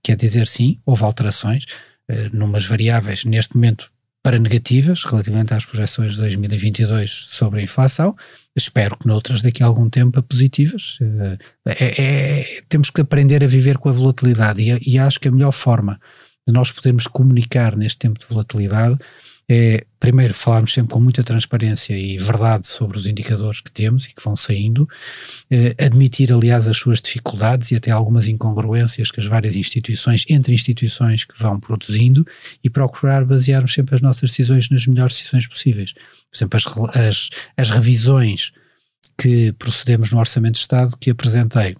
[0.02, 1.66] que é dizer sim, houve alterações,
[2.08, 3.90] eh, numas variáveis, neste momento
[4.26, 8.16] para negativas relativamente às projeções de 2022 sobre a inflação.
[8.56, 10.98] Espero que noutras daqui a algum tempo a positivas.
[11.64, 15.30] É, é, temos que aprender a viver com a volatilidade e, e acho que a
[15.30, 16.00] melhor forma
[16.44, 18.98] de nós podermos comunicar neste tempo de volatilidade
[19.48, 24.14] é, primeiro, falarmos sempre com muita transparência e verdade sobre os indicadores que temos e
[24.14, 24.88] que vão saindo,
[25.48, 30.52] eh, admitir, aliás, as suas dificuldades e até algumas incongruências que as várias instituições, entre
[30.52, 32.26] instituições que vão produzindo
[32.62, 35.92] e procurar basearmos sempre as nossas decisões nas melhores decisões possíveis.
[35.92, 38.52] Por exemplo, as, as, as revisões
[39.16, 41.76] que procedemos no Orçamento de Estado que apresentei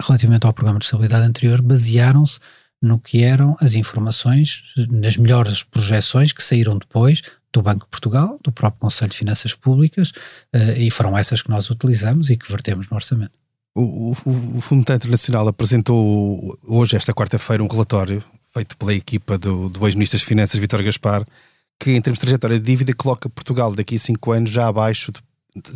[0.00, 2.38] relativamente ao programa de estabilidade anterior basearam-se
[2.82, 8.38] no que eram as informações, nas melhores projeções que saíram depois do Banco de Portugal,
[8.42, 10.10] do próprio Conselho de Finanças Públicas,
[10.54, 13.32] uh, e foram essas que nós utilizamos e que vertemos no orçamento.
[13.74, 19.68] O, o, o Fundo Internacional apresentou hoje, esta quarta-feira, um relatório feito pela equipa do,
[19.68, 21.24] do ex-ministro das Finanças, Vítor Gaspar,
[21.78, 25.12] que em termos de trajetória de dívida coloca Portugal daqui a cinco anos já abaixo
[25.12, 25.20] de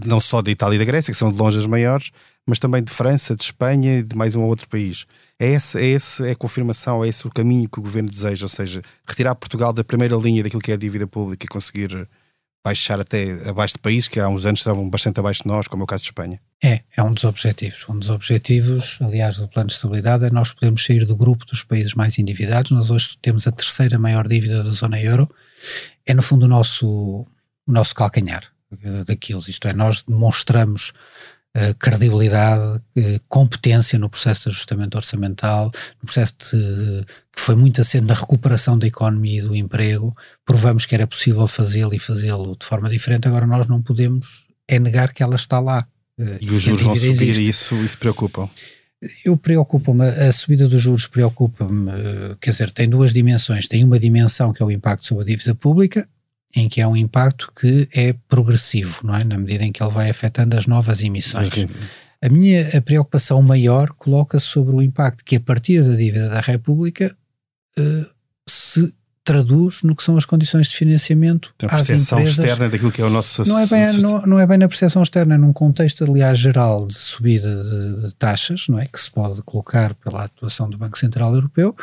[0.04, 2.10] não só da Itália e da Grécia, que são de longe as maiores,
[2.46, 5.06] mas também de França, de Espanha e de mais um ou outro país.
[5.38, 8.44] É esse, é esse é a confirmação, é esse o caminho que o governo deseja,
[8.44, 12.08] ou seja, retirar Portugal da primeira linha daquilo que é a dívida pública e conseguir
[12.64, 15.82] baixar até abaixo de países que há uns anos estavam bastante abaixo de nós, como
[15.82, 16.40] é o caso de Espanha.
[16.62, 17.86] É, é um dos objetivos.
[17.90, 21.62] Um dos objetivos, aliás, do plano de estabilidade é nós podemos sair do grupo dos
[21.62, 22.70] países mais endividados.
[22.70, 25.28] Nós hoje temos a terceira maior dívida da zona euro.
[26.06, 26.86] É, no fundo, o nosso,
[27.66, 29.40] o nosso calcanhar eh, daquilo.
[29.40, 30.92] Isto é, nós demonstramos
[31.56, 37.80] uh, credibilidade, uh, competência no processo de ajustamento orçamental, no processo de, que foi muito
[37.80, 40.16] assente na recuperação da economia e do emprego.
[40.44, 43.28] Provamos que era possível fazê-lo e fazê-lo de forma diferente.
[43.28, 45.86] Agora, nós não podemos é negar que ela está lá.
[46.40, 48.48] E os juros vão subir e isso, isso preocupa?
[49.24, 51.90] Eu preocupo-me, a subida dos juros preocupa-me,
[52.40, 53.68] quer dizer, tem duas dimensões.
[53.68, 56.08] Tem uma dimensão que é o impacto sobre a dívida pública,
[56.54, 59.24] em que é um impacto que é progressivo, não é?
[59.24, 61.48] Na medida em que ele vai afetando as novas emissões.
[61.48, 61.68] Okay.
[62.22, 66.40] A minha a preocupação maior coloca-se sobre o impacto que a partir da dívida da
[66.40, 67.14] República
[67.78, 68.06] uh,
[68.48, 73.04] se traduz no que são as condições de financiamento a percepção externa daquilo que é
[73.04, 73.42] o nosso...
[73.48, 76.86] Não é, bem, não, não, é bem na percepção externa, é num contexto, aliás, geral
[76.86, 78.86] de subida de, de, taxas, não é?
[78.86, 81.74] Que se pode colocar pela atuação do Banco Central Europeu.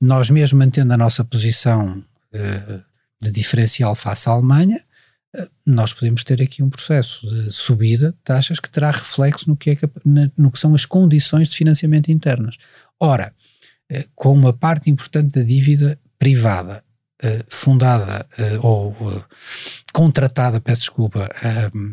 [0.00, 2.02] Nós mesmo mantendo a nossa posição
[2.34, 2.87] uh,
[3.20, 4.82] de diferencial face à Alemanha,
[5.34, 9.56] eh, nós podemos ter aqui um processo de subida de taxas que terá reflexo no
[9.56, 9.76] que, é,
[10.36, 12.56] no que são as condições de financiamento internas.
[12.98, 13.34] Ora,
[13.90, 16.82] eh, com uma parte importante da dívida privada
[17.22, 18.26] eh, fundada
[18.62, 18.94] ou
[19.92, 21.28] contratada, peço desculpa,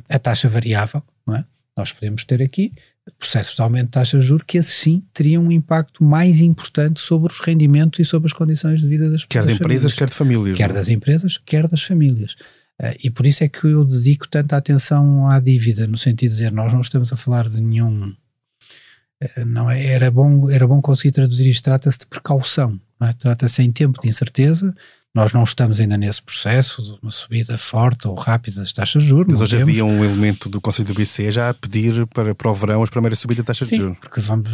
[0.10, 1.44] a taxa variável, é?
[1.76, 2.72] nós podemos ter aqui
[3.20, 7.00] processos de aumento de taxa de juros que esses sim teriam um impacto mais importante
[7.00, 9.46] sobre os rendimentos e sobre as condições de vida das pessoas.
[9.46, 10.58] Quer de empresas, quer de famílias.
[10.58, 10.76] Quer não?
[10.76, 10.78] É?
[10.78, 12.36] das empresas, quer das famílias.
[12.82, 16.36] Uh, e por isso é que eu dedico tanta atenção à dívida, no sentido de
[16.36, 18.10] dizer, nós não estamos a falar de nenhum.
[18.10, 23.14] Uh, não é, era, bom, era bom conseguir traduzir isto, trata-se de precaução, é?
[23.14, 24.76] trata-se em tempo de incerteza,
[25.16, 29.08] nós não estamos ainda nesse processo de uma subida forte ou rápida das taxas de
[29.10, 29.32] juros.
[29.32, 29.70] Mas hoje temos.
[29.70, 32.90] havia um elemento do Conselho do BCE já a pedir para, para o verão as
[32.90, 33.98] primeiras subidas de taxas Sim, de juros.
[33.98, 34.50] porque vamos,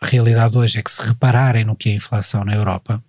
[0.00, 3.02] a realidade hoje é que se repararem no que é a inflação na Europa,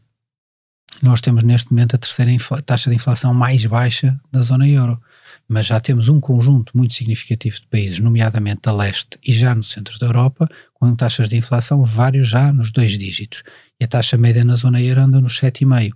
[1.04, 2.32] nós temos neste momento a terceira
[2.65, 4.99] taxa de inflação mais baixa da zona euro.
[5.47, 9.62] Mas já temos um conjunto muito significativo de países, nomeadamente a leste e já no
[9.62, 13.43] centro da Europa, com taxas de inflação vários já nos dois dígitos.
[13.80, 15.91] E a taxa média na zona euro anda nos 7,5%.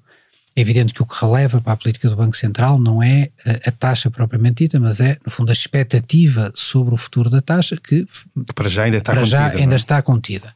[0.60, 3.70] É evidente que o que releva para a política do Banco Central não é a,
[3.70, 7.78] a, taxa propriamente dita, mas é, no fundo, a expectativa sobre o futuro da taxa
[7.78, 9.38] que, que para já ainda está para contida.
[9.38, 9.78] Já ainda é?
[9.78, 10.54] está contida.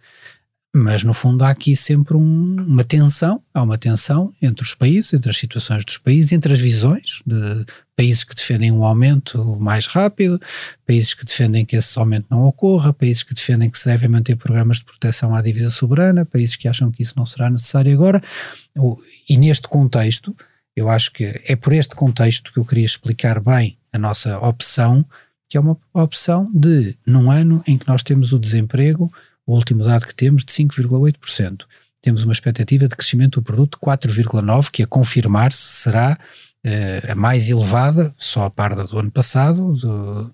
[0.75, 5.13] Mas no fundo há aqui sempre um, uma tensão, há uma tensão entre os países,
[5.13, 7.63] entre as situações dos países, entre as visões de
[7.95, 10.41] países que defendem um aumento mais rápido,
[10.83, 14.35] países que defendem que esse aumento não ocorra, países que defendem que se devem manter
[14.35, 18.19] programas de proteção à dívida soberana, países que acham que isso não será necessário agora.
[19.29, 20.35] E neste contexto,
[20.75, 25.05] eu acho que é por este contexto que eu queria explicar bem a nossa opção,
[25.47, 29.13] que é uma opção de, num ano em que nós temos o desemprego
[29.45, 31.63] o último dado que temos, de 5,8%.
[32.01, 36.17] Temos uma expectativa de crescimento do produto de 4,9%, que a confirmar-se será
[36.65, 39.73] uh, a mais elevada, só a par da do ano passado.
[39.73, 40.33] Do,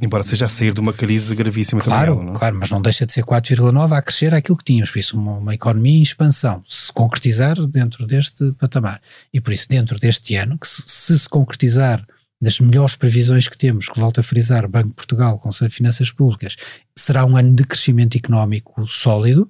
[0.00, 2.34] Embora seja a sair de uma crise gravíssima claro, também.
[2.34, 2.38] É?
[2.38, 5.32] Claro, mas não deixa de ser 4,9% a crescer aquilo que tínhamos, por isso uma,
[5.32, 9.00] uma economia em expansão, se concretizar dentro deste patamar.
[9.32, 12.04] E por isso, dentro deste ano, que se, se concretizar
[12.40, 16.10] das melhores previsões que temos, que volto a frisar, Banco de Portugal, Conselho de Finanças
[16.10, 16.56] Públicas,
[16.96, 19.48] será um ano de crescimento económico sólido.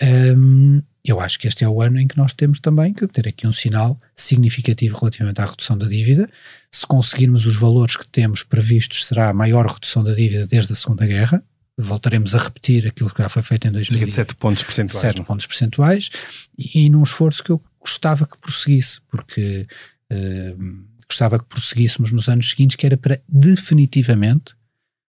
[0.00, 3.26] Um, eu acho que este é o ano em que nós temos também que ter
[3.26, 6.30] aqui um sinal significativo relativamente à redução da dívida.
[6.70, 10.76] Se conseguirmos os valores que temos previstos, será a maior redução da dívida desde a
[10.76, 11.42] Segunda Guerra.
[11.76, 14.08] Voltaremos a repetir aquilo que já foi feito em 2000.
[14.10, 15.00] 7 pontos percentuais.
[15.00, 15.24] 7 não?
[15.24, 16.10] pontos percentuais.
[16.56, 19.66] E, e num esforço que eu gostava que prosseguisse, porque.
[20.12, 24.54] Uh, gostava que prosseguíssemos nos anos seguintes, que era para definitivamente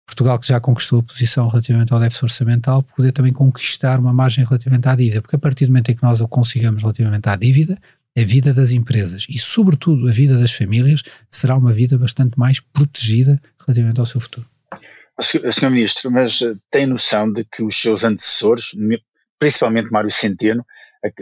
[0.04, 4.44] Portugal, que já conquistou a posição relativamente ao déficit orçamental, poder também conquistar uma margem
[4.44, 7.36] relativamente à dívida, porque a partir do momento em que nós o consigamos relativamente à
[7.36, 7.78] dívida,
[8.18, 12.60] a vida das empresas e, sobretudo, a vida das famílias será uma vida bastante mais
[12.60, 14.46] protegida relativamente ao seu futuro.
[15.20, 18.72] Senhor Ministro, mas eh, tem noção de que os seus antecessores,
[19.38, 20.66] principalmente Mário Centeno,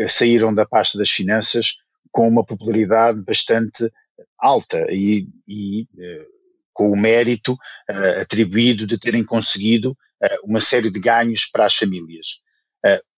[0.08, 1.76] saíram da pasta das finanças
[2.10, 3.90] com uma popularidade bastante
[4.38, 6.26] alta e, e eh,
[6.72, 11.74] com o mérito uh, atribuído de terem conseguido uh, uma série de ganhos para as
[11.74, 12.40] famílias.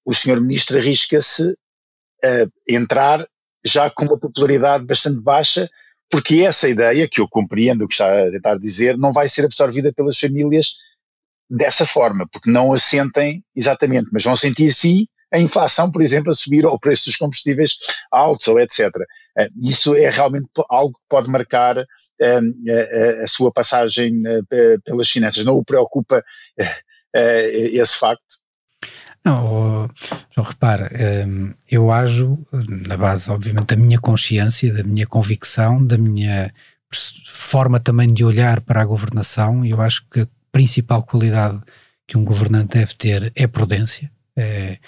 [0.05, 1.55] o senhor ministro arrisca-se
[2.25, 3.25] a entrar
[3.65, 5.69] já com uma popularidade bastante baixa,
[6.11, 9.45] porque essa ideia, que eu compreendo o que está a tentar dizer, não vai ser
[9.45, 10.75] absorvida pelas famílias
[11.53, 16.31] dessa forma, porque não a sentem exatamente, mas vão sentir sim a inflação, por exemplo,
[16.31, 17.77] a subir ou o preço dos combustíveis
[18.11, 18.91] altos ou etc.
[19.39, 21.87] Eh, isso é realmente algo que pode marcar a,
[22.21, 25.45] ehm, a, a sua passagem eh, pelas finanças.
[25.45, 26.23] Não o preocupa
[27.15, 28.43] eh, esse facto?
[29.25, 29.89] Não,
[30.35, 32.39] João, repara, ehm, eu ajo
[32.87, 36.53] na base, obviamente, da minha consciência, da minha convicção, da minha
[37.27, 41.61] forma também de olhar para a governação, eu acho que a principal qualidade
[42.07, 44.79] que um governante deve ter é prudência é,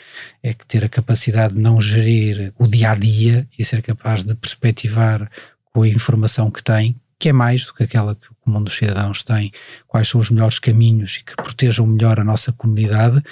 [0.43, 4.25] é que ter a capacidade de não gerir o dia a dia e ser capaz
[4.25, 5.31] de perspectivar
[5.73, 8.77] com a informação que tem, que é mais do que aquela que o comum dos
[8.77, 9.53] cidadãos tem,
[9.87, 13.23] quais são os melhores caminhos e que protejam melhor a nossa comunidade,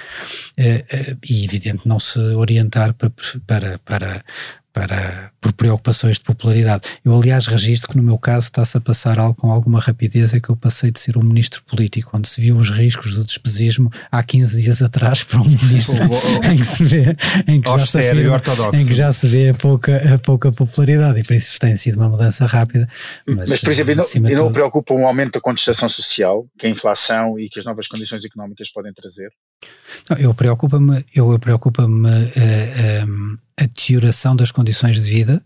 [0.57, 3.13] é, é, e evidente não se orientar para,
[3.47, 4.25] para, para,
[4.73, 6.89] para, por preocupações de popularidade.
[7.05, 10.41] Eu, aliás, registro que no meu caso está-se a passar algo com alguma rapidez, é
[10.41, 13.91] que eu passei de ser um ministro político, onde se viu os riscos do despesismo
[14.11, 16.03] há 15 dias atrás para um ministro
[16.51, 19.55] em que se vê, em que, já se, vê, em que já se vê a
[19.55, 22.89] pouca, a pouca popularidade, e por isso tem sido uma mudança rápida.
[23.27, 26.67] Mas, mas por exemplo, e não, e não preocupa um aumento da contestação social, que
[26.67, 29.31] a inflação e que as novas condições económicas podem trazer?
[30.09, 35.43] Não, eu preocupa-me, eu preocupa-me uh, eh, um, eh, a deterioração das condições de vida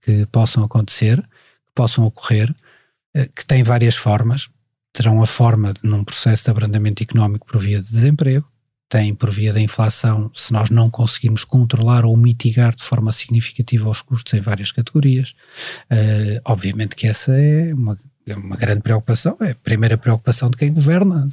[0.00, 4.48] que possam acontecer, que possam ocorrer, uh, que têm várias formas.
[4.92, 8.46] Terão a forma num processo de abrandamento económico por via de desemprego,
[8.88, 13.90] tem por via da inflação, se nós não conseguirmos controlar ou mitigar de forma significativa
[13.90, 15.34] os custos em várias categorias.
[15.90, 20.56] Uh, obviamente que essa é uma é uma grande preocupação, é a primeira preocupação de
[20.56, 21.28] quem governa,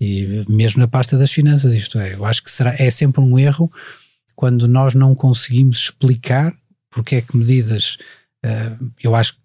[0.00, 3.38] e mesmo na pasta das finanças, isto é, eu acho que será, é sempre um
[3.38, 3.70] erro
[4.34, 6.54] quando nós não conseguimos explicar
[6.90, 7.96] porque é que medidas,
[8.44, 9.40] uh, eu acho que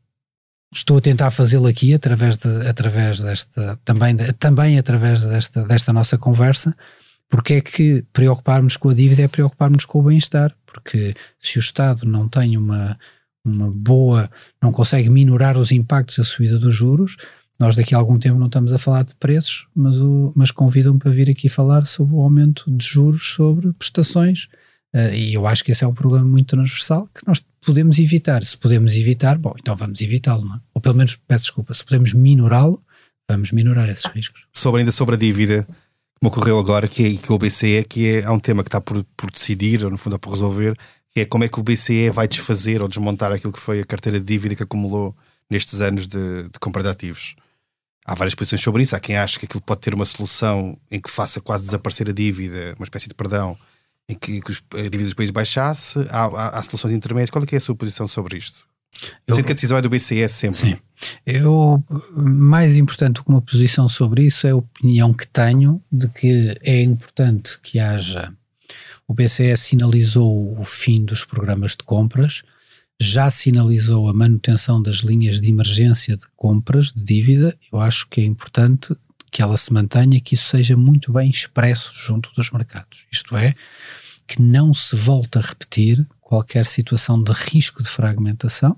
[0.74, 6.18] estou a tentar fazê-lo aqui através, de, através desta, também, também através desta, desta nossa
[6.18, 6.76] conversa,
[7.30, 11.62] porque é que preocuparmos com a dívida é preocuparmos com o bem-estar, porque se o
[11.62, 12.98] Estado não tem uma
[13.48, 14.30] uma boa,
[14.62, 17.16] não consegue minorar os impactos da subida dos juros.
[17.60, 19.96] Nós daqui a algum tempo não estamos a falar de preços, mas,
[20.36, 24.48] mas convidam-me para vir aqui falar sobre o aumento de juros sobre prestações.
[24.98, 28.44] Uh, e eu acho que esse é um problema muito transversal que nós podemos evitar.
[28.44, 30.60] Se podemos evitar, bom, então vamos evitá-lo, é?
[30.74, 32.82] Ou pelo menos, peço desculpa, se podemos minorá-lo,
[33.30, 34.48] vamos minorar esses riscos.
[34.52, 35.68] Sobre ainda sobre a dívida,
[36.20, 38.82] como ocorreu agora, que, é, que o BCE, que é, é um tema que está
[38.82, 40.76] por, por decidir, ou no fundo é por resolver,
[41.14, 43.86] que é como é que o BCE vai desfazer ou desmontar aquilo que foi a
[43.86, 45.16] carteira de dívida que acumulou
[45.48, 47.36] nestes anos de, de compra de ativos.
[48.04, 48.96] Há várias posições sobre isso.
[48.96, 52.14] Há quem ache que aquilo pode ter uma solução em que faça quase desaparecer a
[52.14, 53.56] dívida, uma espécie de perdão,
[54.10, 57.30] em que, que os, a dívida dos países baixasse, há, há, há soluções intermédias.
[57.30, 58.66] Qual é, é a sua posição sobre isto?
[59.28, 60.58] Eu, Sendo que a decisão é do BCE sempre.
[60.58, 60.78] Sim.
[61.26, 61.84] Eu,
[62.16, 66.58] mais importante do que uma posição sobre isso é a opinião que tenho de que
[66.62, 68.34] é importante que haja.
[69.08, 72.44] O BCE sinalizou o fim dos programas de compras,
[73.00, 77.56] já sinalizou a manutenção das linhas de emergência de compras de dívida.
[77.72, 78.96] Eu acho que é importante
[79.32, 83.06] que ela se mantenha, que isso seja muito bem expresso junto dos mercados.
[83.12, 83.54] Isto é,
[84.26, 88.78] que não se volte a repetir qualquer situação de risco de fragmentação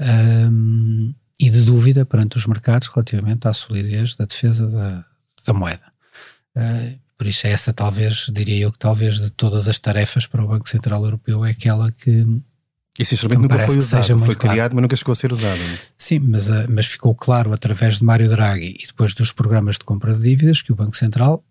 [0.00, 5.04] um, e de dúvida perante os mercados relativamente à solidez da defesa da,
[5.46, 5.84] da moeda.
[6.56, 10.42] Uh, por isso, é essa talvez, diria eu, que talvez de todas as tarefas para
[10.42, 12.24] o Banco Central Europeu é aquela que.
[13.00, 14.74] Esse instrumento nunca foi usado, foi criado, claro.
[14.74, 15.58] mas nunca chegou a ser usado.
[15.58, 15.78] É?
[15.96, 19.86] Sim, mas, uh, mas ficou claro através de Mário Draghi e depois dos programas de
[19.86, 21.42] compra de dívidas que o Banco Central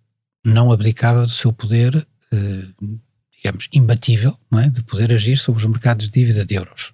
[0.45, 2.99] não abdicava do seu poder, uh,
[3.35, 4.69] digamos, imbatível, é?
[4.69, 6.93] de poder agir sobre os mercados de dívida de euros.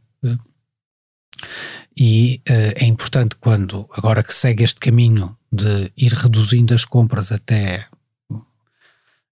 [1.98, 7.30] E uh, é importante quando, agora que segue este caminho de ir reduzindo as compras
[7.30, 7.86] até,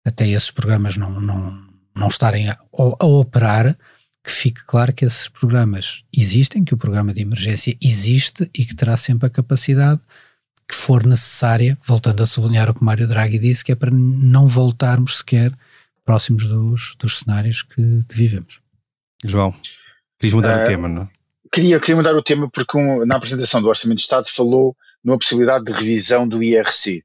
[0.03, 1.65] até esses programas não, não,
[1.95, 2.57] não estarem a,
[2.99, 3.77] a operar,
[4.23, 8.75] que fique claro que esses programas existem, que o programa de emergência existe e que
[8.75, 9.99] terá sempre a capacidade
[10.67, 14.47] que for necessária, voltando a sublinhar o que Mário Draghi disse, que é para não
[14.47, 15.51] voltarmos sequer
[16.05, 18.61] próximos dos, dos cenários que, que vivemos.
[19.23, 19.53] João,
[20.17, 21.09] querias mudar uh, o tema, não?
[21.51, 25.17] Queria, queria mudar o tema porque um, na apresentação do Orçamento de Estado falou numa
[25.17, 27.03] possibilidade de revisão do IRC.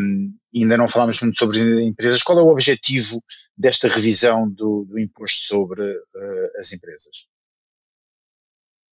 [0.00, 2.22] Um, ainda não falámos muito sobre empresas.
[2.22, 3.22] Qual é o objetivo
[3.56, 7.26] desta revisão do, do imposto sobre uh, as empresas?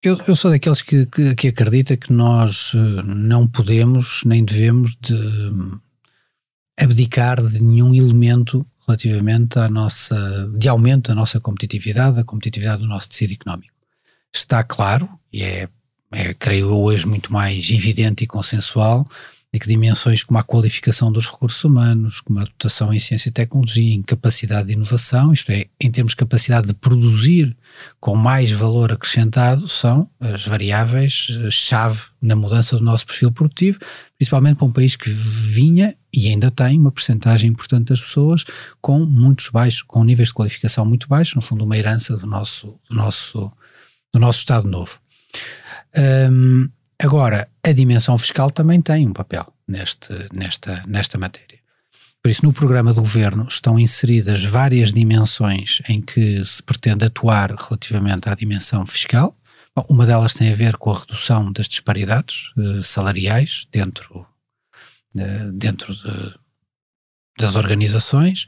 [0.03, 4.95] Eu, eu, sou daqueles que, que, que, acredita que nós eh, não podemos nem devemos
[5.01, 5.49] de
[6.77, 12.87] abdicar de nenhum elemento relativamente à nossa, de aumento da nossa competitividade, da competitividade do
[12.87, 13.75] nosso tecido económico
[14.37, 15.69] está claro, e é,
[16.11, 19.05] é, creio eu, hoje muito mais evidente e consensual,
[19.53, 23.31] de que dimensões como a qualificação dos recursos humanos, como a dotação em ciência e
[23.31, 27.55] tecnologia, em capacidade de inovação, isto é, em termos de capacidade de produzir
[27.99, 33.79] com mais valor acrescentado, são as variáveis-chave eh, na mudança do nosso perfil produtivo,
[34.17, 38.45] principalmente para um país que vinha e ainda tem uma percentagem importante das pessoas
[38.81, 42.79] com muitos baixos, com níveis de qualificação muito baixos, no fundo uma herança do nosso,
[42.89, 43.51] do nosso
[44.15, 44.97] do nosso Estado Novo.
[46.31, 46.69] Um,
[47.01, 51.59] agora, a dimensão fiscal também tem um papel neste, nesta, nesta matéria.
[52.21, 57.51] Por isso, no programa do governo estão inseridas várias dimensões em que se pretende atuar
[57.51, 59.37] relativamente à dimensão fiscal.
[59.75, 64.25] Bom, uma delas tem a ver com a redução das disparidades uh, salariais dentro,
[65.15, 66.33] uh, dentro de,
[67.37, 68.47] das organizações.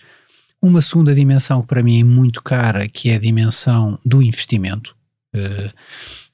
[0.60, 4.96] Uma segunda dimensão que para mim é muito cara, que é a dimensão do investimento.
[5.34, 5.72] Eh,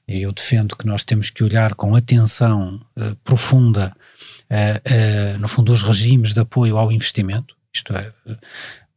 [0.06, 3.94] eu defendo que nós temos que olhar com atenção uh, profunda,
[4.50, 8.12] uh, uh, no fundo, os regimes de apoio ao investimento, isto é,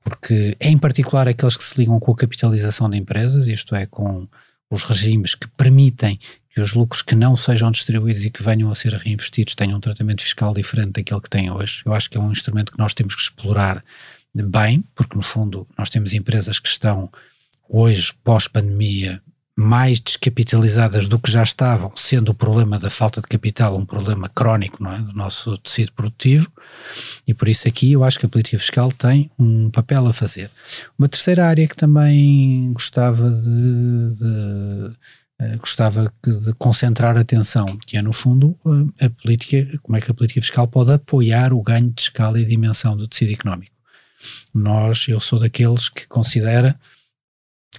[0.04, 4.28] porque em particular aqueles que se ligam com a capitalização de empresas, isto é, com
[4.70, 6.20] os regimes que permitem
[6.54, 9.82] que os lucros que não sejam distribuídos e que venham a ser reinvestidos tenham um
[9.82, 11.84] tratamento fiscal diferente daquele que têm hoje.
[11.86, 13.84] Eu acho que é um instrumento que nós temos que explorar
[14.34, 17.10] bem, porque no fundo nós temos empresas que estão
[17.70, 19.22] hoje, pós-pandemia,
[19.58, 24.30] mais descapitalizadas do que já estavam, sendo o problema da falta de capital um problema
[24.30, 26.48] crónico não é, do nosso tecido produtivo,
[27.28, 30.52] e por isso aqui eu acho que a política fiscal tem um papel a fazer.
[30.98, 34.92] Uma terceira área que também gostava de, de
[35.42, 40.12] uh, gostava de concentrar atenção, que é no fundo uh, a política, como é que
[40.12, 43.76] a política fiscal pode apoiar o ganho de escala e dimensão do tecido económico.
[44.54, 46.80] Nós, eu sou daqueles que considera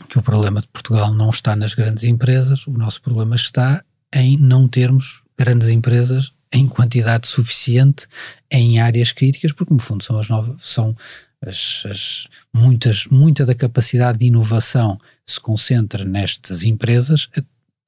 [0.08, 3.82] que o problema de Portugal não está nas grandes empresas, o nosso problema está
[4.14, 8.06] em não termos grandes empresas em quantidade suficiente
[8.50, 10.96] em áreas críticas, porque no fundo são as novas, são
[11.42, 17.28] as, as, muitas, muita da capacidade de inovação se concentra nestas empresas,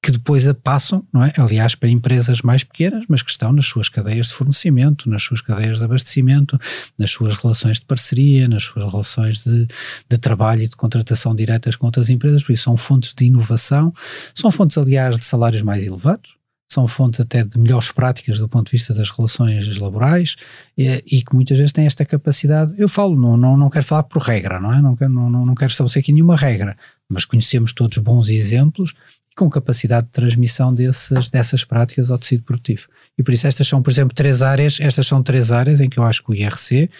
[0.02, 1.32] que depois a passam, não é?
[1.36, 5.42] Aliás, para empresas mais pequenas, mas que estão nas suas cadeias de fornecimento, nas suas
[5.42, 6.58] cadeias de abastecimento,
[6.98, 9.66] nas suas relações de parceria, nas suas relações de,
[10.08, 13.92] de trabalho e de contratação diretas com outras empresas, por isso são fontes de inovação,
[14.34, 18.66] são fontes, aliás, de salários mais elevados, são fontes até de melhores práticas do ponto
[18.66, 20.36] de vista das relações laborais
[20.78, 22.72] e, e, que muitas vezes têm esta capacidade.
[22.78, 24.80] Eu falo, não, não, não quero falar por regra, não é?
[24.80, 26.76] Não quero, não, não quero estabelecer aqui nenhuma regra,
[27.10, 28.94] mas conhecemos todos bons exemplos
[29.36, 32.88] com capacidade de transmissão desses, dessas práticas ao tecido produtivo.
[33.16, 35.98] E por isso estas são, por exemplo, três áreas, estas são três áreas em que
[35.98, 36.90] eu acho que o IRC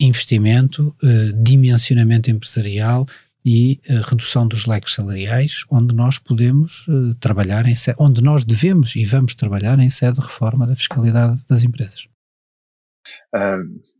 [0.00, 3.04] investimento, uh, dimensionamento empresarial
[3.44, 8.94] e uh, redução dos leques salariais, onde nós podemos uh, trabalhar em onde nós devemos
[8.94, 12.06] e vamos trabalhar em sede de reforma da fiscalidade das empresas.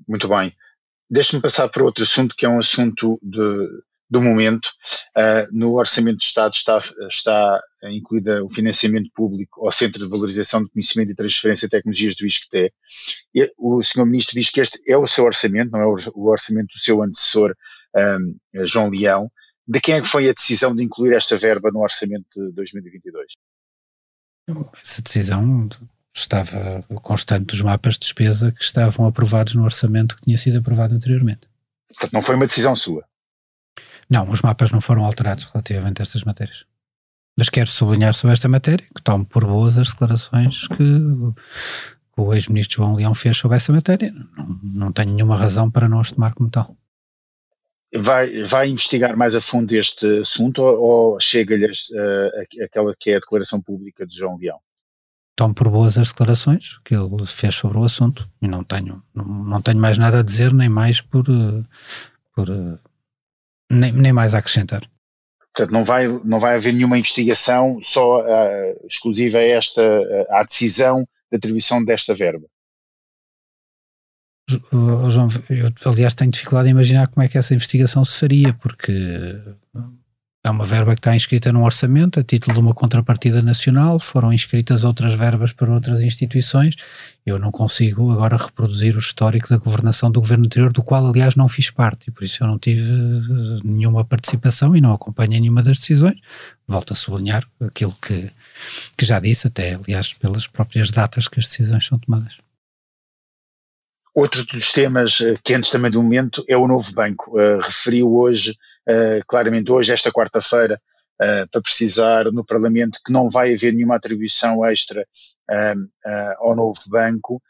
[0.07, 0.55] muito bem.
[1.11, 4.71] Deixe-me passar para outro assunto que é um assunto de, do momento.
[5.53, 6.79] no Orçamento de Estado está,
[7.09, 12.17] está incluída o financiamento público ao Centro de Valorização de Conhecimento e Transferência de Tecnologias
[12.17, 12.73] do ISCTE.
[13.57, 14.07] O Sr.
[14.07, 17.55] Ministro diz que este é o seu orçamento, não é o orçamento do seu antecessor,
[17.95, 19.27] um, João Leão.
[19.67, 23.33] De quem é que foi a decisão de incluir esta verba no orçamento de 2022?
[24.83, 25.69] Essa decisão
[26.15, 30.95] estava constante dos mapas de despesa que estavam aprovados no orçamento que tinha sido aprovado
[30.95, 31.43] anteriormente.
[31.89, 33.05] Portanto, não foi uma decisão sua?
[34.11, 36.65] Não, os mapas não foram alterados relativamente a estas matérias.
[37.37, 41.01] Mas quero sublinhar sobre esta matéria que tomo por boas as declarações que
[42.17, 44.13] o ex-ministro João Leão fez sobre essa matéria.
[44.37, 46.77] Não, não tenho nenhuma razão para não as tomar como tal
[47.95, 53.17] vai, vai investigar mais a fundo este assunto ou, ou chega-lhe uh, aquela que é
[53.17, 54.59] a declaração pública de João Leão?
[55.35, 59.25] Tomo por boas as declarações que ele fez sobre o assunto e não tenho, não,
[59.25, 61.63] não tenho mais nada a dizer, nem mais por, eh,
[62.35, 62.79] por eh,
[63.71, 64.89] nem, nem mais a acrescentar.
[65.55, 70.45] Portanto, não vai, não vai haver nenhuma investigação só uh, exclusiva a esta, uh, à
[70.45, 72.47] decisão de atribuição desta verba.
[74.73, 78.55] Oh, João, eu aliás tenho dificuldade em imaginar como é que essa investigação se faria,
[78.55, 78.93] porque
[80.45, 84.33] é uma verba que está inscrita num orçamento a título de uma contrapartida nacional, foram
[84.33, 86.77] inscritas outras verbas para outras instituições.
[87.27, 91.35] Eu não consigo agora reproduzir o histórico da governação do governo anterior, do qual, aliás,
[91.35, 92.91] não fiz parte, e por isso eu não tive
[93.65, 96.19] nenhuma participação e não acompanhei nenhuma das decisões.
[96.67, 98.31] Volto a sublinhar aquilo que,
[98.97, 102.48] que já disse, até, aliás, pelas próprias datas que as decisões são tomadas.
[104.15, 107.39] Outro dos temas eh, quentes também do momento é o novo banco.
[107.39, 108.53] Uh, referiu hoje,
[108.89, 110.81] uh, claramente hoje, esta quarta-feira,
[111.21, 115.07] uh, para precisar no Parlamento que não vai haver nenhuma atribuição extra
[116.41, 117.41] ao novo banco,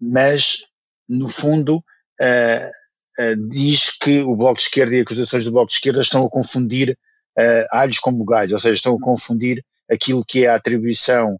[0.00, 0.64] mas,
[1.06, 1.84] no fundo,
[3.50, 6.98] diz que o Bloco de Esquerda e acusações do Bloco de Esquerda estão a confundir
[7.70, 11.38] alhos com bugalhos, ou seja, estão a confundir aquilo que é a atribuição,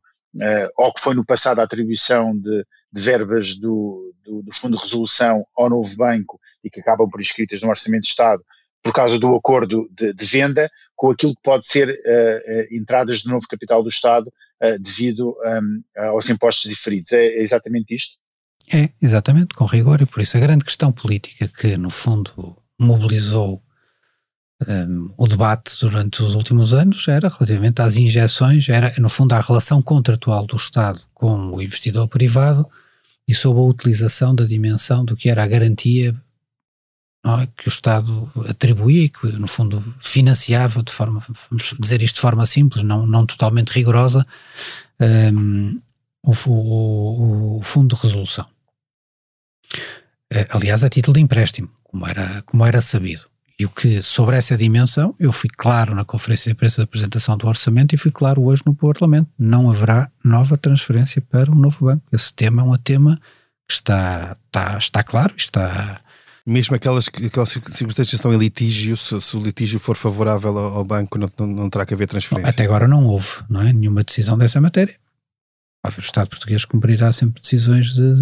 [0.77, 2.65] ou que foi no passado a atribuição de
[2.95, 7.21] de verbas do, do, do, Fundo de Resolução ao novo banco e que acabam por
[7.21, 8.41] inscritas no Orçamento de Estado
[8.81, 13.21] por causa do acordo de, de venda, com aquilo que pode ser uh, uh, entradas
[13.21, 14.29] de novo capital do Estado
[14.63, 17.11] uh, devido um, aos impostos diferidos.
[17.11, 18.19] É, é, exatamente isto?
[18.73, 23.63] É, exatamente, com rigor, e por isso a grande questão política que, no fundo, mobilizou
[24.69, 29.41] um, o debate durante os últimos anos era relativamente às injeções, era, no fundo, a
[29.41, 32.67] relação contratual do Estado com o investidor privado
[33.27, 36.15] e sobre a utilização da dimensão do que era a garantia
[37.27, 42.17] é, que o Estado atribuía e que, no fundo, financiava de forma, vamos dizer isto
[42.17, 44.27] de forma simples, não, não totalmente rigorosa,
[45.01, 45.81] um,
[46.23, 48.47] o, o, o, Fundo de Resolução.
[50.31, 53.23] Eh, aliás, a título de empréstimo, como era, como era sabido.
[53.59, 57.37] E o que, sobre essa dimensão, eu fui claro na conferência de imprensa da apresentação
[57.37, 59.29] do orçamento e fui claro hoje no Parlamento.
[59.39, 62.03] Não haverá nova transferência para o novo banco.
[62.13, 63.17] Esse tema é um tema
[63.69, 66.01] que está, está, está claro, está...
[66.47, 70.79] Mesmo aquelas, aquelas circunstâncias que estão em litígio, se, se o litígio for favorável ao,
[70.79, 72.51] ao banco, não, não, não, terá que haver transferência.
[72.51, 73.73] Até agora não houve, não é?
[73.73, 74.95] Nenhuma decisão dessa matéria.
[75.85, 78.15] O Estado português cumprirá sempre decisões de,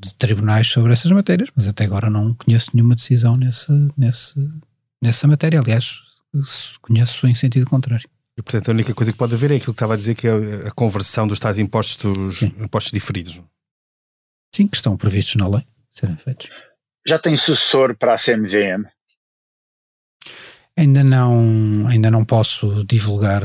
[0.00, 4.34] de, tribunais sobre essas matérias, mas até agora não conheço nenhuma decisão nesse, nesse,
[5.02, 5.58] nessa matéria.
[5.58, 6.00] Aliás,
[6.80, 8.08] conheço em sentido contrário.
[8.38, 10.28] E, portanto, a única coisa que pode haver é aquilo que estava a dizer, que
[10.28, 13.40] é a conversão dos tais impostos, impostos diferidos.
[14.54, 16.50] Sim, que estão previstos na lei, serem feitos.
[17.06, 18.86] Já tem sucessor para a CMVM?
[20.76, 23.42] Ainda não, ainda não posso divulgar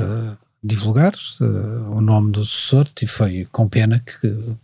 [0.64, 4.56] divulgar uh, o nome do sucessor e foi com pena que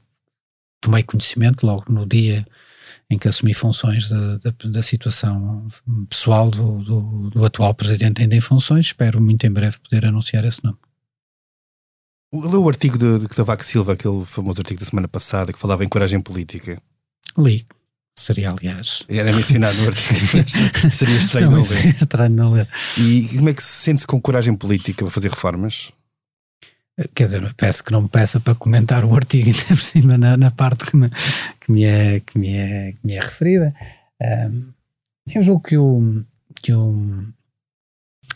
[0.82, 2.46] tomei conhecimento logo no dia
[3.10, 5.68] em que assumi funções da, da, da situação
[6.10, 8.88] pessoal do, do, do, atual presidente ainda em funções.
[8.88, 10.78] Espero muito em breve poder anunciar esse nome.
[12.34, 15.86] Leu o artigo de, de Cavaco Silva, aquele famoso artigo da semana passada que falava
[15.86, 16.82] em coragem política?
[17.38, 17.64] Li.
[18.18, 19.04] Seria, aliás.
[19.10, 20.50] Era mencionado no artigo,
[20.92, 21.68] seria estranho não, não ler.
[21.68, 22.70] Seria estranho não ler.
[22.98, 25.92] E como é que se sente-se com coragem política para fazer reformas?
[27.14, 30.38] Quer dizer, peço que não me peça para comentar o artigo ainda por cima na,
[30.38, 31.10] na parte que me,
[31.60, 33.76] que, me é, que, me é, que me é referida.
[34.22, 34.72] Um,
[35.34, 36.24] eu julgo que, o,
[36.62, 37.28] que o,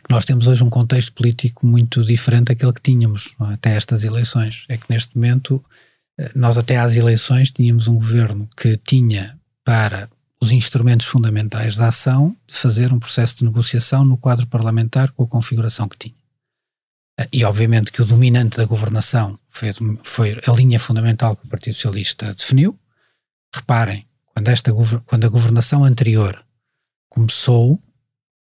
[0.09, 3.53] nós temos hoje um contexto político muito diferente daquele que tínhamos é?
[3.53, 4.65] até estas eleições.
[4.67, 5.63] É que neste momento,
[6.19, 9.38] eh, nós até às eleições tínhamos um governo que tinha
[9.69, 10.09] para
[10.41, 15.21] os instrumentos fundamentais da ação de fazer um processo de negociação no quadro parlamentar com
[15.21, 16.15] a configuração que tinha.
[17.31, 19.69] E obviamente que o dominante da governação foi,
[20.01, 22.79] foi a linha fundamental que o Partido Socialista definiu.
[23.53, 24.73] Reparem, quando, esta,
[25.05, 26.43] quando a governação anterior
[27.07, 27.79] começou,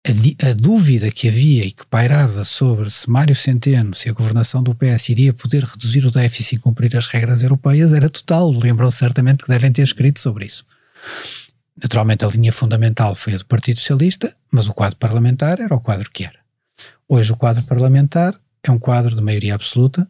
[0.06, 4.62] a, a, dúvida que havia e que pairava sobre se Mário Centeno, se a governação
[4.62, 8.50] do PS iria poder reduzir o déficit e cumprir as regras europeias era total.
[8.50, 10.64] Lembram-se certamente que devem ter escrito sobre isso.
[11.82, 15.80] Naturalmente, a linha fundamental foi a do Partido Socialista, mas o quadro parlamentar era o
[15.80, 16.38] quadro que era.
[17.08, 20.06] Hoje, o quadro parlamentar é um quadro de maioria absoluta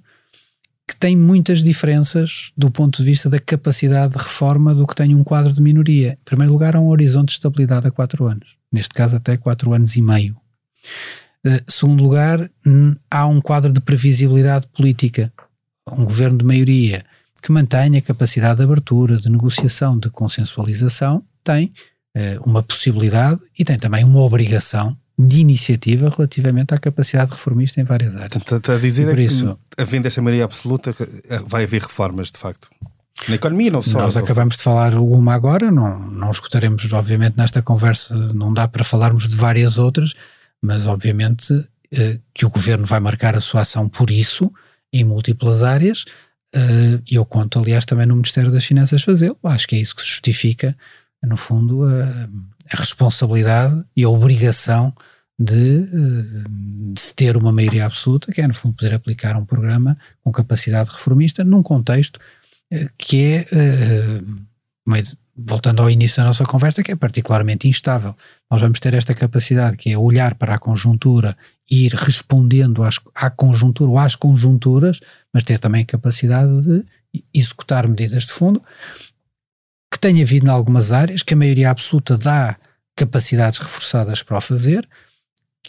[0.90, 5.14] que tem muitas diferenças do ponto de vista da capacidade de reforma do que tem
[5.14, 6.18] um quadro de minoria.
[6.20, 9.72] Em primeiro lugar, há um horizonte de estabilidade a quatro anos, neste caso até quatro
[9.72, 10.36] anos e meio.
[11.46, 12.50] Uh, segundo lugar,
[13.08, 15.32] há um quadro de previsibilidade política.
[15.90, 17.04] Um governo de maioria
[17.40, 21.72] que mantenha capacidade de abertura, de negociação, de consensualização, tem
[22.16, 27.84] uh, uma possibilidade e tem também uma obrigação de iniciativa relativamente à capacidade reformista em
[27.84, 28.36] várias áreas.
[28.36, 30.94] Está a dizer é isso, que, havendo esta maioria absoluta,
[31.28, 32.70] eh, vai haver reformas, de facto.
[33.28, 33.98] Na economia, não só.
[33.98, 38.82] Nós acabamos de falar uma agora, não, não escutaremos, obviamente, nesta conversa, não dá para
[38.82, 40.14] falarmos de várias outras,
[40.62, 41.52] mas, obviamente,
[41.92, 44.50] eh, que o governo vai marcar a sua ação por isso,
[44.90, 46.06] em múltiplas áreas,
[47.08, 49.38] e eu conto, aliás, também no Ministério das Finanças fazê-lo.
[49.44, 50.76] Acho que é isso que justifica
[51.22, 52.28] no fundo, a,
[52.72, 54.94] a responsabilidade e a obrigação
[55.38, 56.44] de, eh,
[56.92, 60.30] de, se ter uma maioria absoluta, que é, no fundo, poder aplicar um programa com
[60.30, 62.20] capacidade reformista num contexto
[62.70, 64.20] eh, que é, eh,
[65.46, 68.14] voltando ao início da nossa conversa, que é particularmente instável.
[68.50, 71.36] Nós vamos ter esta capacidade, que é olhar para a conjuntura
[71.70, 75.00] e ir respondendo às, à conjuntura ou às conjunturas,
[75.32, 76.84] mas ter também a capacidade de
[77.34, 78.62] executar medidas de fundo
[79.90, 82.56] que tem havido em algumas áreas, que a maioria absoluta dá
[82.94, 84.88] capacidades reforçadas para o fazer,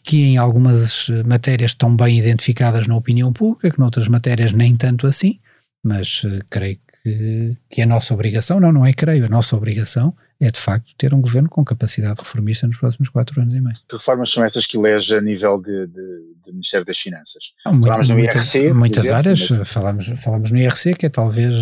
[0.03, 5.07] que em algumas matérias estão bem identificadas na opinião pública, que noutras matérias nem tanto
[5.07, 5.39] assim,
[5.83, 10.15] mas uh, creio que, que a nossa obrigação, não, não é creio, a nossa obrigação
[10.39, 13.77] é de facto ter um governo com capacidade reformista nos próximos quatro anos e meio.
[13.87, 17.53] Que reformas são essas que elege a nível de, de, de Ministério das Finanças?
[17.65, 18.73] Não, falamos no IRC?
[18.73, 19.67] Muitas exemplo, áreas, mas...
[19.67, 21.55] falamos, falamos no IRC, que é talvez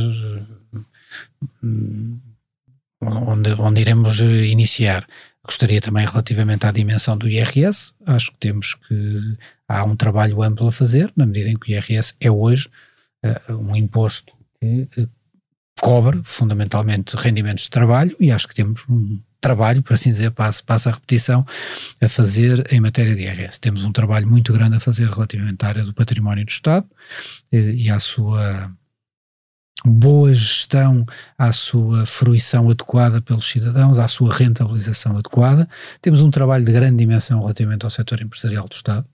[1.64, 2.20] hum,
[3.02, 5.06] onde, onde iremos iniciar.
[5.46, 9.38] Gostaria também relativamente à dimensão do IRS, acho que temos que
[9.68, 12.70] há um trabalho amplo a fazer, na medida em que o IRS é hoje
[13.26, 15.10] uh, um imposto que uh,
[15.80, 20.64] cobre fundamentalmente rendimentos de trabalho e acho que temos um trabalho, por assim dizer, passo,
[20.64, 21.46] passo a repetição,
[22.02, 23.60] a fazer em matéria de IRS.
[23.60, 26.86] Temos um trabalho muito grande a fazer relativamente à área do património do Estado
[27.52, 28.70] e, e à sua
[29.86, 31.06] boa gestão
[31.38, 35.68] à sua fruição adequada pelos cidadãos, à sua rentabilização adequada.
[36.02, 39.06] Temos um trabalho de grande dimensão relativamente ao setor empresarial do Estado.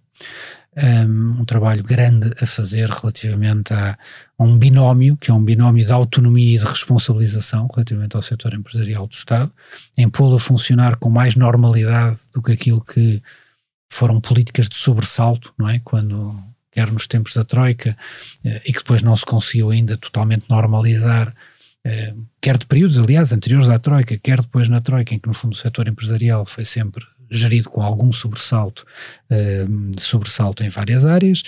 [0.77, 3.97] Um, trabalho grande a fazer relativamente a,
[4.37, 8.53] a, um binómio, que é um binómio de autonomia e de responsabilização relativamente ao setor
[8.53, 9.49] empresarial do Estado,
[9.97, 13.21] em pô-lo a funcionar com mais normalidade do que aquilo que
[13.89, 15.79] foram políticas de sobressalto, não é?
[15.83, 16.37] Quando
[16.71, 17.95] quer nos tempos da Troika,
[18.43, 21.33] eh, e que depois não se conseguiu ainda totalmente normalizar,
[21.85, 25.33] eh, quer de períodos, aliás, anteriores à Troika, quer depois na Troika, em que no
[25.33, 28.85] fundo o setor empresarial foi sempre gerido com algum sobressalto,
[29.29, 29.65] eh,
[29.99, 31.43] sobressalto em várias áreas,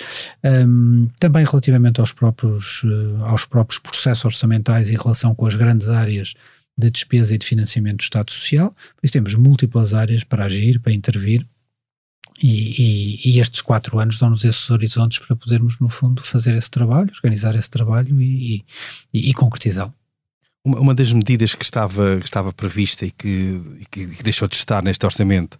[1.18, 2.82] também relativamente aos próprios,
[3.26, 6.34] aos próprios processos orçamentais em relação com as grandes áreas
[6.76, 10.92] de despesa e de financiamento do Estado Social, pois temos múltiplas áreas para agir, para
[10.92, 11.44] intervir,
[12.40, 16.70] e, e, e, estes quatro anos dão-nos esses horizontes para podermos, no fundo, fazer esse
[16.70, 18.64] trabalho, organizar esse trabalho e,
[19.12, 19.92] e concretizá-lo.
[20.64, 23.60] Uma, uma, das medidas que estava, que estava prevista e que,
[23.90, 25.58] que, que, deixou de estar neste orçamento,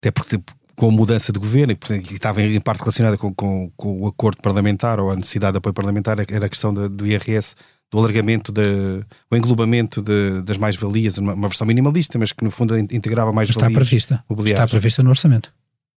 [0.00, 0.40] até porque
[0.74, 4.40] com a mudança de governo, e, estava em parte relacionada com, com, com, o acordo
[4.40, 7.54] parlamentar ou a necessidade de apoio parlamentar, era a questão do IRS,
[7.90, 12.50] do alargamento, de, o englobamento de, das mais-valias, uma, uma, versão minimalista, mas que no
[12.50, 13.70] fundo integrava mais-valias.
[13.70, 14.24] Está prevista.
[14.46, 15.52] Está prevista no orçamento.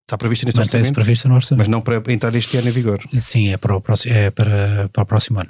[0.06, 0.93] Está previsto neste orçamento?
[0.93, 1.60] previsto no orçamento.
[1.60, 2.99] Mas não para entrar este ano em vigor?
[3.18, 5.49] Sim, é para o próximo, é para, para o próximo ano.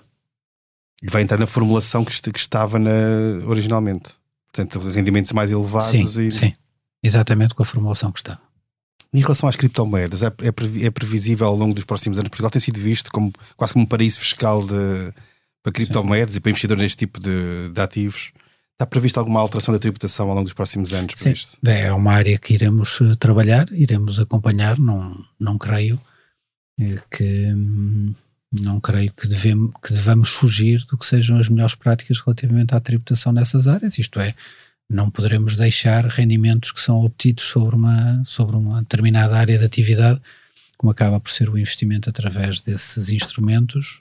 [1.02, 2.92] E vai entrar na formulação que, que estava na,
[3.48, 4.12] originalmente.
[4.54, 6.32] Portanto, rendimentos mais elevados sim, e...
[6.32, 6.54] Sim,
[7.04, 8.42] exatamente com a formulação que estava.
[9.14, 12.62] Em relação às criptomoedas, é, é, é previsível ao longo dos próximos anos, Portugal tem
[12.62, 15.14] sido visto como quase como um paraíso fiscal de,
[15.62, 16.38] para criptomoedas sim.
[16.38, 18.32] e para investidores neste tipo de, de ativos.
[18.74, 21.14] Está prevista alguma alteração da tributação ao longo dos próximos anos?
[21.16, 21.34] Sim,
[21.68, 26.02] é uma área que iremos eh, trabalhar, iremos acompanhar, não, não creio
[26.80, 27.54] eh, que
[28.62, 32.80] não creio que, devemos, que devamos fugir do que sejam as melhores práticas relativamente à
[32.80, 34.36] tributação nessas áreas, isto é,
[34.94, 40.22] não poderemos deixar rendimentos que são obtidos sobre uma, sobre uma determinada área de atividade,
[40.78, 44.00] como acaba por ser o investimento através desses instrumentos,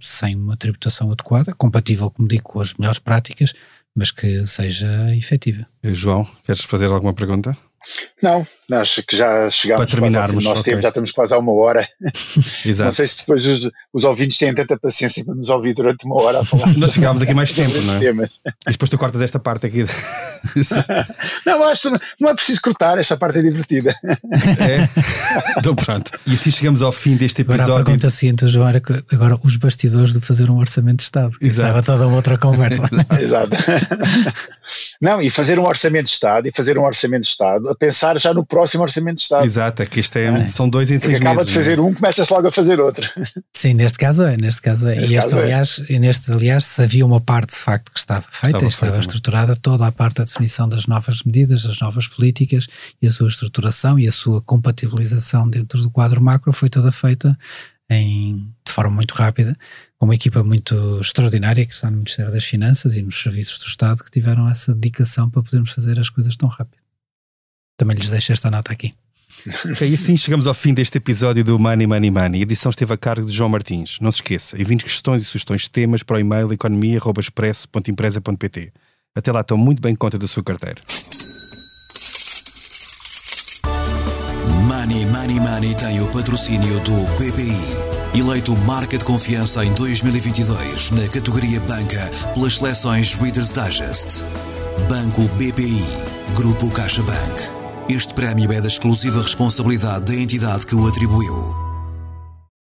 [0.00, 3.54] sem uma tributação adequada, compatível, como digo, com as melhores práticas,
[3.94, 5.66] mas que seja efetiva.
[5.82, 7.56] João, queres fazer alguma pergunta?
[8.22, 10.44] Não, acho que já chegámos para terminarmos.
[10.44, 10.80] Nós okay.
[10.80, 11.88] já estamos quase a uma hora.
[12.64, 12.86] Exato.
[12.86, 16.20] Não sei se depois os, os ouvintes têm tanta paciência para nos ouvir durante uma
[16.20, 16.74] hora a falar.
[16.76, 17.98] Nós chegámos aqui mais tempo, não é?
[17.98, 18.30] Temas.
[18.66, 19.86] E depois tu cortas esta parte aqui.
[21.46, 23.94] não, acho que não é preciso cortar, essa parte é divertida.
[24.02, 24.88] É?
[25.58, 26.10] Então pronto.
[26.26, 27.64] E assim chegamos ao fim deste episódio.
[27.64, 31.36] Agora a pergunta seguinte, João, era agora os bastidores de fazer um orçamento de Estado.
[31.40, 31.68] Exato.
[31.68, 32.88] Estava toda uma outra conversa.
[33.20, 33.50] Exato.
[35.00, 38.32] Não, e fazer um orçamento de Estado e fazer um orçamento de Estado pensar já
[38.32, 39.44] no próximo Orçamento de Estado.
[39.44, 40.48] Exato, é que isto é, é.
[40.48, 41.42] são dois em seis acaba meses.
[41.42, 41.82] Acaba de fazer é?
[41.82, 43.08] um, começa-se logo a fazer outro.
[43.52, 44.96] Sim, neste caso é, neste caso é.
[44.96, 45.42] Neste e este, caso é.
[45.42, 45.98] aliás, é.
[45.98, 49.86] neste, aliás, se havia uma parte de facto que estava feita, estava, estava estruturada, toda
[49.86, 52.66] a parte da definição das novas medidas, das novas políticas
[53.00, 57.36] e a sua estruturação e a sua compatibilização dentro do quadro macro foi toda feita
[57.90, 59.56] em, de forma muito rápida,
[59.96, 63.66] com uma equipa muito extraordinária que está no Ministério das Finanças e nos serviços do
[63.66, 66.77] Estado que tiveram essa dedicação para podermos fazer as coisas tão rápido.
[67.78, 68.92] Também lhes deixo esta nota aqui.
[69.88, 72.40] E assim chegamos ao fim deste episódio do Money Money Money.
[72.40, 73.98] A edição esteve a cargo de João Martins.
[74.00, 78.72] Não se esqueça, enviem questões e sugestões de temas para o e-mail economia.expresso.empresa.pt.
[79.14, 80.82] Até lá, estão muito bem conta da sua carteira.
[84.66, 88.18] Money Money Money tem o patrocínio do BPI.
[88.18, 94.24] Eleito marca de confiança em 2022 na categoria Banca pelas seleções Reader's Digest.
[94.88, 95.84] Banco BPI,
[96.34, 97.57] Grupo CaixaBank.
[97.90, 101.67] Este prémio é da exclusiva responsabilidade da entidade que o atribuiu.